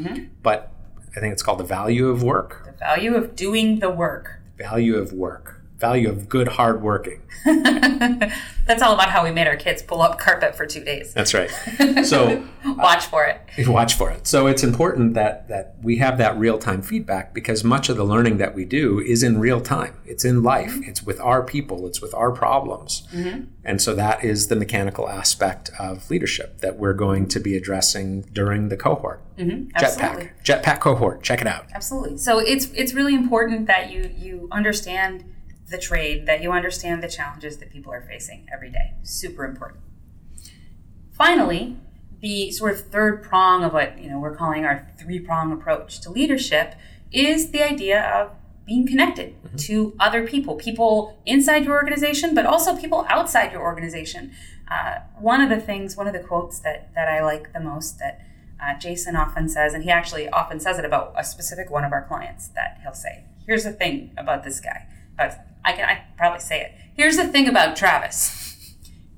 But 0.44 0.72
I 1.16 1.20
think 1.22 1.32
it's 1.32 1.42
called 1.42 1.60
the 1.60 1.64
value 1.64 2.10
of 2.10 2.22
work, 2.22 2.66
The 2.66 2.74
value 2.78 3.16
of 3.16 3.36
doing 3.36 3.80
the 3.80 3.90
work. 3.90 4.42
value 4.58 4.96
of 4.98 5.14
work, 5.14 5.55
value 5.86 6.10
of 6.10 6.28
good 6.28 6.48
hard 6.48 6.82
working. 6.82 7.22
That's 7.46 8.82
all 8.82 8.94
about 8.96 9.12
how 9.12 9.24
we 9.24 9.32
made 9.32 9.48
our 9.48 9.56
kids 9.56 9.84
pull 9.84 10.02
up 10.02 10.18
carpet 10.18 10.56
for 10.56 10.66
two 10.66 10.84
days. 10.84 11.14
That's 11.14 11.34
right. 11.34 11.52
So 12.06 12.44
Watch 12.66 13.06
for 13.06 13.26
it. 13.26 13.42
watch 13.68 13.94
for 13.94 14.10
it. 14.12 14.28
So 14.28 14.48
it's 14.48 14.64
important 14.64 15.14
that 15.14 15.48
that 15.48 15.76
we 15.82 15.98
have 15.98 16.18
that 16.18 16.38
real 16.38 16.58
time 16.58 16.82
feedback 16.82 17.34
because 17.34 17.64
much 17.64 17.90
of 17.90 17.98
the 17.98 18.04
learning 18.04 18.38
that 18.38 18.56
we 18.56 18.66
do 18.66 19.00
is 19.00 19.24
in 19.24 19.40
real 19.40 19.62
time. 19.62 19.96
It's 20.06 20.26
in 20.26 20.44
life. 20.44 20.72
Mm-hmm. 20.72 20.90
It's 20.90 21.04
with 21.04 21.20
our 21.20 21.44
people. 21.44 21.86
It's 21.88 22.02
with 22.02 22.14
our 22.14 22.32
problems. 22.32 23.08
Mm-hmm. 23.14 23.46
And 23.64 23.82
so 23.82 23.94
that 23.96 24.24
is 24.24 24.48
the 24.48 24.56
mechanical 24.56 25.08
aspect 25.10 25.72
of 25.80 26.10
leadership 26.10 26.60
that 26.60 26.78
we're 26.78 26.94
going 26.94 27.28
to 27.30 27.40
be 27.40 27.56
addressing 27.56 28.22
during 28.34 28.70
the 28.70 28.78
cohort. 28.78 29.22
Mm-hmm. 29.38 29.72
Absolutely. 29.76 30.32
Jetpack. 30.44 30.64
Jetpack 30.64 30.80
cohort. 30.80 31.24
Check 31.24 31.42
it 31.42 31.48
out. 31.48 31.68
Absolutely. 31.74 32.18
So 32.18 32.40
it's 32.40 32.66
it's 32.74 32.94
really 32.94 33.14
important 33.14 33.68
that 33.68 33.92
you 33.92 34.12
you 34.18 34.48
understand 34.52 35.24
the 35.70 35.78
trade, 35.78 36.26
that 36.26 36.42
you 36.42 36.52
understand 36.52 37.02
the 37.02 37.08
challenges 37.08 37.58
that 37.58 37.72
people 37.72 37.92
are 37.92 38.02
facing 38.02 38.48
every 38.54 38.70
day. 38.70 38.94
Super 39.04 39.46
important. 39.46 39.82
Finally, 41.12 41.78
the 42.22 42.52
sort 42.52 42.74
of 42.74 42.82
third 42.82 43.24
prong 43.24 43.64
of 43.64 43.74
what 43.74 44.00
you 44.00 44.10
know 44.10 44.20
we're 44.20 44.36
calling 44.36 44.66
our 44.66 44.88
three 44.98 45.20
prong 45.20 45.52
approach 45.52 46.00
to 46.02 46.10
leadership 46.10 46.76
is 47.12 47.52
the 47.52 47.64
idea 47.64 48.02
of 48.02 48.32
being 48.66 48.88
connected 48.88 49.36
to 49.58 49.96
other 50.00 50.28
people, 50.28 50.56
people 50.56 51.22
inside 51.26 51.64
your 51.64 51.76
organization, 51.76 52.34
but 52.34 52.46
also 52.46 52.76
people 52.76 53.06
outside 53.10 53.52
your 53.52 53.62
organization. 53.62 54.32
Uh, 54.70 55.02
one 55.20 55.40
of 55.40 55.50
the 55.50 55.60
things, 55.60 55.96
one 55.96 56.08
of 56.08 56.14
the 56.14 56.20
quotes 56.20 56.60
that 56.60 56.94
that 56.96 57.08
I 57.08 57.24
like 57.24 57.54
the 57.54 57.60
most 57.60 58.00
that 58.00 58.26
uh, 58.62 58.78
Jason 58.80 59.16
often 59.16 59.48
says, 59.48 59.74
and 59.74 59.84
he 59.84 59.92
actually 59.92 60.28
often 60.30 60.60
says 60.60 60.80
it 60.80 60.86
about 60.86 61.14
a 61.16 61.24
specific 61.24 61.70
one 61.70 61.84
of 61.84 61.92
our 61.92 62.04
clients 62.04 62.48
that 62.50 62.80
he'll 62.82 62.94
say, 62.94 63.26
"Here's 63.46 63.64
the 63.64 63.72
thing 63.72 64.12
about 64.18 64.44
this 64.44 64.60
guy." 64.60 64.88
Uh, 65.18 65.30
I 65.64 65.72
can 65.74 65.86
I 65.90 65.96
can 65.96 66.04
probably 66.18 66.40
say 66.40 66.62
it. 66.62 66.72
Here's 66.96 67.18
the 67.18 67.28
thing 67.28 67.48
about 67.48 67.76
Travis. 67.76 68.76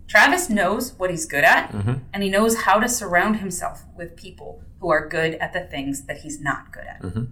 Travis 0.07 0.49
knows 0.49 0.93
what 0.97 1.09
he's 1.09 1.25
good 1.25 1.43
at, 1.43 1.71
Mhm. 1.71 2.01
and 2.13 2.23
he 2.23 2.29
knows 2.29 2.61
how 2.63 2.79
to 2.79 2.87
surround 2.87 3.37
himself 3.37 3.83
with 3.95 4.15
people 4.15 4.63
who 4.79 4.89
are 4.89 5.05
good 5.07 5.35
at 5.35 5.51
the 5.53 5.59
things 5.61 6.03
that 6.03 6.17
he's 6.19 6.39
not 6.39 6.71
good 6.71 6.85
at. 6.87 7.01
Mhm. 7.01 7.27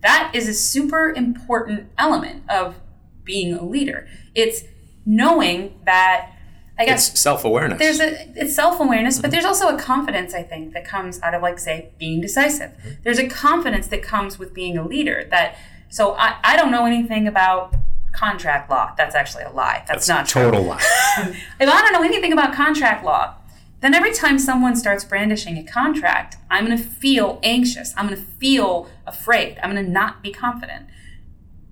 That 0.00 0.30
is 0.32 0.48
a 0.48 0.54
super 0.54 1.10
important 1.12 1.88
element 1.98 2.44
of 2.48 2.76
being 3.24 3.52
a 3.52 3.64
leader. 3.64 4.06
It's 4.34 4.62
knowing 5.04 5.74
that, 5.84 6.30
I 6.78 6.86
guess, 6.86 7.10
It's 7.10 7.20
self 7.20 7.44
awareness. 7.44 7.78
there's 7.78 8.00
a 8.00 8.28
it's 8.40 8.54
self-awareness 8.54 9.20
but 9.20 9.30
there's 9.30 9.44
also 9.44 9.68
a 9.74 9.78
confidence 9.78 10.32
i 10.32 10.42
think 10.42 10.72
that 10.74 10.84
comes 10.84 11.20
out 11.22 11.34
of 11.34 11.42
like 11.42 11.58
say 11.58 11.90
being 11.98 12.20
decisive 12.20 12.70
there's 13.02 13.18
a 13.18 13.26
confidence 13.26 13.88
that 13.88 14.00
comes 14.02 14.38
with 14.38 14.54
being 14.54 14.76
a 14.78 14.86
leader 14.86 15.26
that 15.30 15.56
so 15.88 16.14
i, 16.14 16.36
I 16.42 16.56
don't 16.56 16.70
know 16.70 16.86
anything 16.86 17.26
about 17.26 17.74
contract 18.12 18.70
law 18.70 18.94
that's 18.96 19.14
actually 19.14 19.44
a 19.44 19.50
lie 19.50 19.84
that's, 19.86 20.08
not 20.08 20.26
true 20.26 20.42
total 20.42 20.64
lie. 20.64 20.78
if 21.18 21.68
i 21.68 21.82
don't 21.82 21.92
know 21.92 22.02
anything 22.02 22.32
about 22.32 22.54
contract 22.54 23.04
law 23.04 23.34
then 23.80 23.94
every 23.94 24.12
time 24.12 24.40
someone 24.40 24.74
starts 24.74 25.04
brandishing 25.04 25.56
a 25.56 25.64
contract 25.64 26.36
i'm 26.50 26.66
going 26.66 26.76
to 26.76 26.82
feel 26.82 27.38
anxious 27.42 27.92
i'm 27.96 28.08
going 28.08 28.18
to 28.18 28.26
feel 28.26 28.88
afraid 29.06 29.58
i'm 29.62 29.72
going 29.72 29.84
to 29.84 29.90
not 29.90 30.22
be 30.22 30.32
confident 30.32 30.86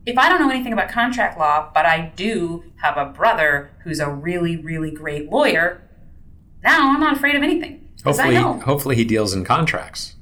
if 0.07 0.17
I 0.17 0.29
don't 0.29 0.41
know 0.41 0.51
anything 0.51 0.73
about 0.73 0.89
contract 0.89 1.37
law, 1.37 1.69
but 1.75 1.85
I 1.85 2.13
do 2.15 2.65
have 2.77 2.97
a 2.97 3.07
brother 3.07 3.73
who's 3.83 3.99
a 3.99 4.09
really, 4.09 4.57
really 4.57 4.93
great 4.93 5.29
lawyer, 5.31 5.83
now 6.63 6.95
I'm 6.95 7.01
not 7.01 7.17
afraid 7.17 7.35
of 7.35 7.43
anything. 7.43 7.89
Hopefully, 8.05 8.37
hopefully 8.37 8.95
he 8.95 9.05
deals 9.05 9.35
in 9.35 9.45
contracts. 9.45 10.15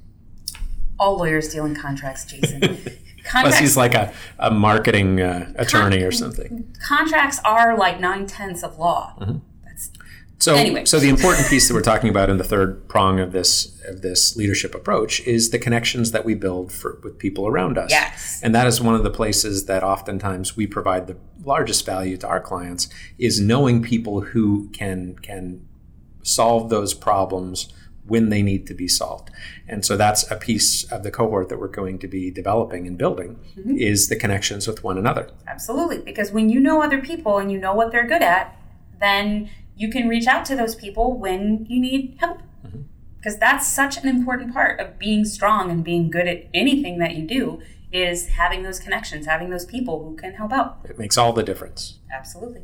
all 0.98 1.18
lawyers 1.18 1.50
deal 1.50 1.66
in 1.66 1.74
contracts, 1.74 2.24
Jason. 2.24 2.62
Unless 3.32 3.58
he's 3.58 3.76
like 3.76 3.94
a, 3.94 4.12
a 4.38 4.50
marketing 4.50 5.20
uh, 5.20 5.52
attorney 5.56 6.02
or 6.02 6.12
something. 6.12 6.74
contracts 6.86 7.40
are 7.44 7.76
like 7.76 8.00
nine 8.00 8.26
tenths 8.26 8.62
of 8.62 8.78
law. 8.78 9.14
Mm-hmm. 9.20 9.38
That's 9.64 9.90
So, 10.38 10.54
Anyway. 10.56 10.84
so 10.84 10.98
the 11.00 11.08
important 11.08 11.48
piece 11.48 11.68
that 11.68 11.74
we're 11.74 11.82
talking 11.82 12.10
about 12.10 12.28
in 12.28 12.36
the 12.36 12.44
third 12.44 12.86
prong 12.88 13.20
of 13.20 13.32
this 13.32 13.80
of 13.86 14.00
this 14.02 14.34
leadership 14.36 14.74
approach 14.74 15.20
is 15.26 15.50
the 15.50 15.58
connections 15.58 16.10
that 16.12 16.24
we 16.24 16.34
build 16.34 16.72
for, 16.72 16.98
with 17.02 17.18
people 17.18 17.46
around 17.46 17.76
us. 17.78 17.90
Yes. 17.90 18.40
and 18.42 18.54
that 18.54 18.66
is 18.66 18.80
one 18.80 18.94
of 18.94 19.02
the 19.02 19.10
places 19.10 19.66
that 19.66 19.82
oftentimes 19.82 20.56
we 20.56 20.66
provide 20.66 21.06
the 21.06 21.16
largest 21.44 21.84
value 21.84 22.16
to 22.16 22.26
our 22.26 22.40
clients 22.40 22.88
is 23.18 23.40
knowing 23.40 23.82
people 23.82 24.20
who 24.22 24.68
can 24.70 25.16
can 25.16 25.66
solve 26.22 26.70
those 26.70 26.94
problems 26.94 27.68
when 28.06 28.28
they 28.28 28.42
need 28.42 28.66
to 28.66 28.74
be 28.74 28.86
solved. 28.86 29.30
And 29.66 29.84
so 29.84 29.96
that's 29.96 30.30
a 30.30 30.36
piece 30.36 30.84
of 30.92 31.02
the 31.02 31.10
cohort 31.10 31.48
that 31.48 31.58
we're 31.58 31.68
going 31.68 31.98
to 32.00 32.08
be 32.08 32.30
developing 32.30 32.86
and 32.86 32.98
building 32.98 33.38
Mm-hmm. 33.56 33.76
is 33.78 34.08
the 34.08 34.16
connections 34.16 34.66
with 34.66 34.84
one 34.84 34.98
another. 34.98 35.30
Absolutely. 35.46 35.98
Because 35.98 36.30
when 36.32 36.50
you 36.50 36.60
know 36.60 36.82
other 36.82 37.00
people 37.00 37.38
and 37.38 37.50
you 37.50 37.58
know 37.58 37.74
what 37.74 37.92
they're 37.92 38.06
good 38.06 38.22
at, 38.22 38.56
then 39.00 39.48
you 39.76 39.90
can 39.90 40.06
reach 40.08 40.26
out 40.26 40.44
to 40.46 40.54
those 40.56 40.74
people 40.74 41.16
when 41.18 41.64
you 41.68 41.80
need 41.80 42.16
help. 42.20 42.40
Because 43.16 43.38
that's 43.38 43.66
such 43.66 43.96
an 43.96 44.06
important 44.06 44.52
part 44.52 44.78
of 44.80 44.98
being 44.98 45.24
strong 45.24 45.70
and 45.70 45.82
being 45.82 46.10
good 46.10 46.28
at 46.28 46.46
anything 46.52 46.98
that 46.98 47.14
you 47.16 47.26
do 47.26 47.62
is 47.90 48.26
having 48.28 48.64
those 48.64 48.78
connections, 48.78 49.24
having 49.24 49.48
those 49.48 49.64
people 49.64 50.04
who 50.04 50.14
can 50.16 50.34
help 50.34 50.52
out. 50.52 50.78
It 50.84 50.98
makes 50.98 51.16
all 51.16 51.32
the 51.32 51.42
difference. 51.42 51.98
Absolutely. 52.12 52.62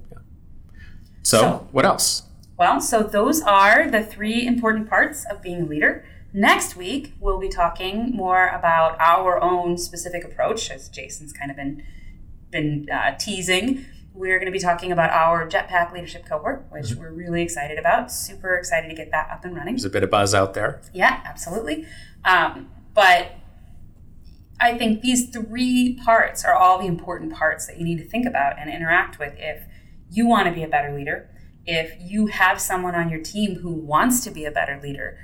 So, 1.22 1.38
So- 1.40 1.68
what 1.72 1.86
else? 1.86 2.24
Well, 2.60 2.78
so 2.82 3.02
those 3.02 3.40
are 3.40 3.90
the 3.90 4.02
three 4.02 4.46
important 4.46 4.86
parts 4.86 5.24
of 5.24 5.40
being 5.40 5.62
a 5.62 5.64
leader. 5.64 6.04
Next 6.34 6.76
week, 6.76 7.14
we'll 7.18 7.40
be 7.40 7.48
talking 7.48 8.14
more 8.14 8.48
about 8.48 9.00
our 9.00 9.42
own 9.42 9.78
specific 9.78 10.24
approach, 10.24 10.70
as 10.70 10.90
Jason's 10.90 11.32
kind 11.32 11.50
of 11.50 11.56
been 11.56 11.82
been 12.50 12.86
uh, 12.92 13.16
teasing. 13.16 13.86
We're 14.12 14.38
going 14.38 14.52
to 14.52 14.52
be 14.52 14.58
talking 14.58 14.92
about 14.92 15.08
our 15.08 15.48
Jetpack 15.48 15.90
Leadership 15.94 16.26
Cohort, 16.26 16.66
which 16.68 16.94
we're 16.96 17.12
really 17.12 17.40
excited 17.40 17.78
about. 17.78 18.12
Super 18.12 18.54
excited 18.56 18.88
to 18.90 18.94
get 18.94 19.10
that 19.10 19.30
up 19.30 19.42
and 19.46 19.56
running. 19.56 19.76
There's 19.76 19.86
a 19.86 19.90
bit 19.90 20.02
of 20.02 20.10
buzz 20.10 20.34
out 20.34 20.52
there. 20.52 20.82
Yeah, 20.92 21.22
absolutely. 21.24 21.86
Um, 22.26 22.70
but 22.92 23.36
I 24.60 24.76
think 24.76 25.00
these 25.00 25.30
three 25.30 25.98
parts 26.04 26.44
are 26.44 26.52
all 26.52 26.78
the 26.78 26.86
important 26.86 27.32
parts 27.32 27.66
that 27.68 27.78
you 27.78 27.84
need 27.84 27.96
to 28.00 28.06
think 28.06 28.26
about 28.26 28.58
and 28.58 28.68
interact 28.68 29.18
with 29.18 29.32
if 29.38 29.62
you 30.10 30.26
want 30.26 30.46
to 30.46 30.52
be 30.52 30.62
a 30.62 30.68
better 30.68 30.94
leader, 30.94 31.29
if 31.66 31.92
you 32.00 32.26
have 32.26 32.60
someone 32.60 32.94
on 32.94 33.10
your 33.10 33.20
team 33.20 33.56
who 33.56 33.72
wants 33.72 34.24
to 34.24 34.30
be 34.30 34.44
a 34.44 34.50
better 34.50 34.80
leader. 34.82 35.18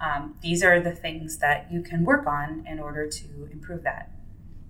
Um, 0.00 0.36
these 0.42 0.62
are 0.64 0.80
the 0.80 0.92
things 0.92 1.38
that 1.38 1.70
you 1.70 1.82
can 1.82 2.04
work 2.04 2.26
on 2.26 2.66
in 2.68 2.80
order 2.80 3.08
to 3.08 3.48
improve 3.52 3.84
that. 3.84 4.10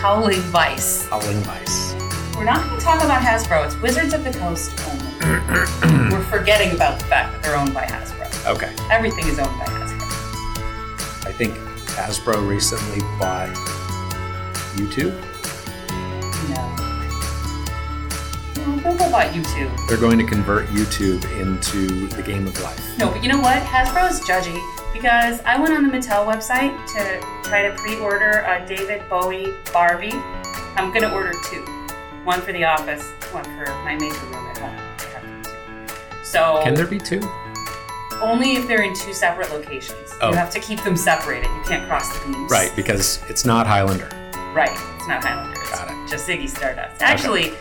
Howling 0.02 0.41
Vice. 0.49 1.08
Howling 1.10 1.41
Vice. 1.41 1.93
We're 2.36 2.43
not 2.43 2.66
going 2.66 2.80
to 2.80 2.84
talk 2.84 3.04
about 3.04 3.22
Hasbro. 3.22 3.68
It's 3.68 3.80
Wizards 3.84 4.16
of 4.16 4.24
the 4.24 4.32
Coast 4.32 4.74
only. 4.89 6.12
We're 6.12 6.24
forgetting 6.24 6.74
about 6.74 6.97
the 6.97 7.06
fact 7.06 7.34
that 7.34 7.43
they're 7.43 7.56
owned 7.56 7.72
by 7.72 7.84
Hasbro. 7.84 8.52
Okay. 8.56 8.74
Everything 8.89 9.28
is 9.28 9.38
owned 9.38 9.56
by 9.60 9.66
Hasbro. 9.66 11.28
I 11.28 11.32
think 11.32 11.54
Hasbro 11.93 12.49
recently 12.49 13.02
bought 13.20 13.49
YouTube. 14.74 15.14
No. 16.49 16.66
No, 18.58 18.76
Google 18.78 19.12
bought 19.12 19.32
YouTube. 19.36 19.88
They're 19.88 19.99
going 19.99 20.18
to 20.18 20.26
convert 20.26 20.66
YouTube 20.70 21.24
into 21.39 22.08
the 22.08 22.24
game 22.24 22.47
of 22.47 22.60
life. 22.64 22.97
No, 22.97 23.12
but 23.12 23.22
you 23.22 23.30
know 23.30 23.39
what? 23.39 23.62
Hasbro 23.62 24.10
is 24.10 24.20
judgy 24.22 24.60
because 24.93 25.41
I 25.41 25.60
went 25.60 25.76
on 25.76 25.88
the 25.88 25.95
Mattel 25.95 26.26
website 26.26 26.76
to 26.95 27.41
try 27.52 27.68
to 27.68 27.76
pre-order 27.76 28.45
a 28.47 28.66
David 28.66 29.04
Bowie 29.10 29.54
Barbie. 29.74 30.14
I'm 30.78 30.93
gonna 30.93 31.14
order 31.14 31.34
two. 31.49 31.60
One 32.24 32.39
for 32.39 32.54
the 32.54 32.64
office, 32.64 33.04
one 33.34 33.43
for 33.43 33.66
my 33.84 33.95
maker 33.95 34.26
room 34.28 34.47
at 34.47 34.58
home. 34.58 34.70
I 34.70 35.20
have 35.20 35.43
two. 35.43 36.24
So 36.24 36.62
Can 36.64 36.76
there 36.76 36.88
be 36.88 36.97
two? 36.97 37.20
only 38.22 38.54
if 38.56 38.70
they're 38.70 38.84
in 38.84 38.95
two 38.95 39.12
separate 39.12 39.52
locations. 39.52 40.14
Oh. 40.22 40.30
You 40.30 40.36
have 40.38 40.49
to 40.52 40.62
keep 40.62 40.82
them 40.86 40.95
separated. 40.95 41.47
You 41.47 41.64
can't 41.66 41.86
cross 41.89 42.18
the 42.18 42.32
beams. 42.32 42.49
Right, 42.49 42.72
because 42.74 43.22
it's 43.28 43.43
not 43.43 43.68
Highlander. 43.68 44.08
Right. 44.54 44.72
It's 44.95 45.08
not 45.10 45.22
Highlander. 45.22 45.60
It's 45.60 45.72
Got 45.72 45.91
it. 45.91 46.10
just 46.10 46.30
Ziggy 46.30 46.47
Stardust. 46.47 47.02
Actually, 47.02 47.52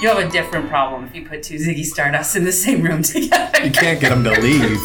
you 0.00 0.08
have 0.08 0.18
a 0.18 0.28
different 0.30 0.68
problem 0.68 1.04
if 1.04 1.14
you 1.14 1.24
put 1.26 1.42
two 1.42 1.56
Ziggy 1.56 1.80
Stardusts 1.84 2.36
in 2.36 2.44
the 2.44 2.52
same 2.52 2.82
room 2.82 3.02
together. 3.14 3.64
You 3.64 3.70
can't 3.70 4.00
get 4.00 4.10
them 4.10 4.22
to 4.24 4.30
leave. 4.40 4.78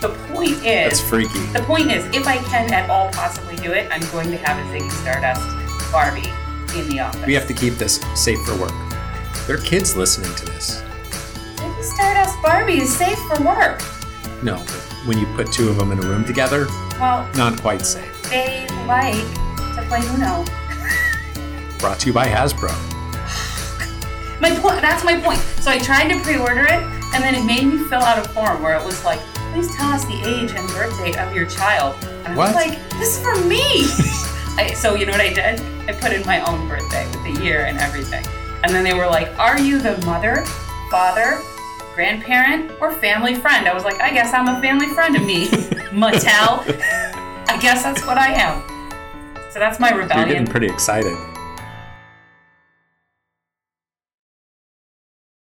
The 0.00 0.14
point 0.32 0.62
That's 0.62 1.00
is, 1.00 1.08
freaky. 1.08 1.38
the 1.52 1.62
point 1.62 1.90
is, 1.90 2.04
if 2.14 2.26
I 2.26 2.36
can 2.38 2.72
at 2.72 2.88
all 2.90 3.10
possibly 3.10 3.56
do 3.56 3.72
it, 3.72 3.88
I'm 3.92 4.00
going 4.12 4.30
to 4.30 4.36
have 4.38 4.58
a 4.58 4.68
Ziggy 4.78 4.90
Stardust 4.90 5.92
Barbie 5.92 6.28
in 6.78 6.88
the 6.88 7.00
office. 7.00 7.24
We 7.26 7.34
have 7.34 7.46
to 7.48 7.54
keep 7.54 7.74
this 7.74 7.96
safe 8.14 8.40
for 8.44 8.56
work. 8.58 8.72
There 9.46 9.56
are 9.56 9.60
kids 9.60 9.96
listening 9.96 10.34
to 10.36 10.44
this. 10.46 10.82
Ziggy 11.56 11.82
Stardust 11.84 12.40
Barbie 12.42 12.80
is 12.80 12.94
safe 12.96 13.18
for 13.28 13.42
work. 13.44 13.82
No, 14.42 14.56
but 14.56 14.82
when 15.06 15.18
you 15.18 15.26
put 15.34 15.52
two 15.52 15.68
of 15.68 15.76
them 15.76 15.92
in 15.92 15.98
a 15.98 16.02
room 16.02 16.24
together, 16.24 16.66
Well, 17.00 17.28
not 17.36 17.60
quite 17.60 17.82
safe. 17.86 18.22
they 18.30 18.66
like 18.86 19.14
to 19.14 19.84
play 19.88 20.00
Uno. 20.14 20.44
Brought 21.78 21.98
to 22.00 22.06
you 22.08 22.12
by 22.12 22.26
Hasbro. 22.28 22.70
My 24.42 24.50
point. 24.58 24.82
That's 24.82 25.04
my 25.04 25.18
point. 25.20 25.38
So 25.62 25.70
I 25.70 25.78
tried 25.78 26.08
to 26.08 26.18
pre-order 26.20 26.64
it, 26.64 26.82
and 27.14 27.22
then 27.22 27.34
it 27.36 27.44
made 27.46 27.62
me 27.64 27.78
fill 27.84 28.02
out 28.02 28.18
a 28.18 28.28
form 28.30 28.60
where 28.60 28.76
it 28.76 28.84
was 28.84 29.04
like, 29.04 29.20
"Please 29.52 29.74
tell 29.76 29.90
us 29.92 30.04
the 30.04 30.18
age 30.26 30.50
and 30.50 30.66
birth 30.70 30.98
date 30.98 31.16
of 31.16 31.32
your 31.34 31.46
child." 31.46 31.94
And 32.26 32.34
I 32.34 32.36
What? 32.36 32.48
was 32.48 32.54
like, 32.56 32.78
"This 32.98 33.16
is 33.16 33.22
for 33.22 33.36
me." 33.46 33.62
I, 34.58 34.74
so 34.74 34.96
you 34.96 35.06
know 35.06 35.12
what 35.12 35.20
I 35.20 35.32
did? 35.32 35.62
I 35.88 35.92
put 35.92 36.12
in 36.12 36.26
my 36.26 36.40
own 36.40 36.68
birthday 36.68 37.06
with 37.12 37.22
the 37.22 37.40
year 37.42 37.66
and 37.66 37.78
everything, 37.78 38.24
and 38.64 38.74
then 38.74 38.82
they 38.82 38.94
were 38.94 39.06
like, 39.06 39.28
"Are 39.38 39.58
you 39.60 39.78
the 39.78 39.96
mother, 40.04 40.44
father, 40.90 41.38
grandparent, 41.94 42.72
or 42.80 42.90
family 42.92 43.36
friend?" 43.36 43.68
I 43.68 43.72
was 43.72 43.84
like, 43.84 44.00
"I 44.02 44.10
guess 44.12 44.34
I'm 44.34 44.48
a 44.48 44.60
family 44.60 44.88
friend 44.88 45.14
of 45.14 45.22
me, 45.24 45.46
Mattel. 45.94 46.66
I 47.48 47.56
guess 47.62 47.84
that's 47.84 48.04
what 48.04 48.18
I 48.18 48.32
am." 48.32 48.60
So 49.52 49.60
that's 49.60 49.78
my 49.78 49.90
rebellion. 49.90 50.26
You're 50.28 50.36
getting 50.38 50.50
pretty 50.50 50.66
excited. 50.66 51.16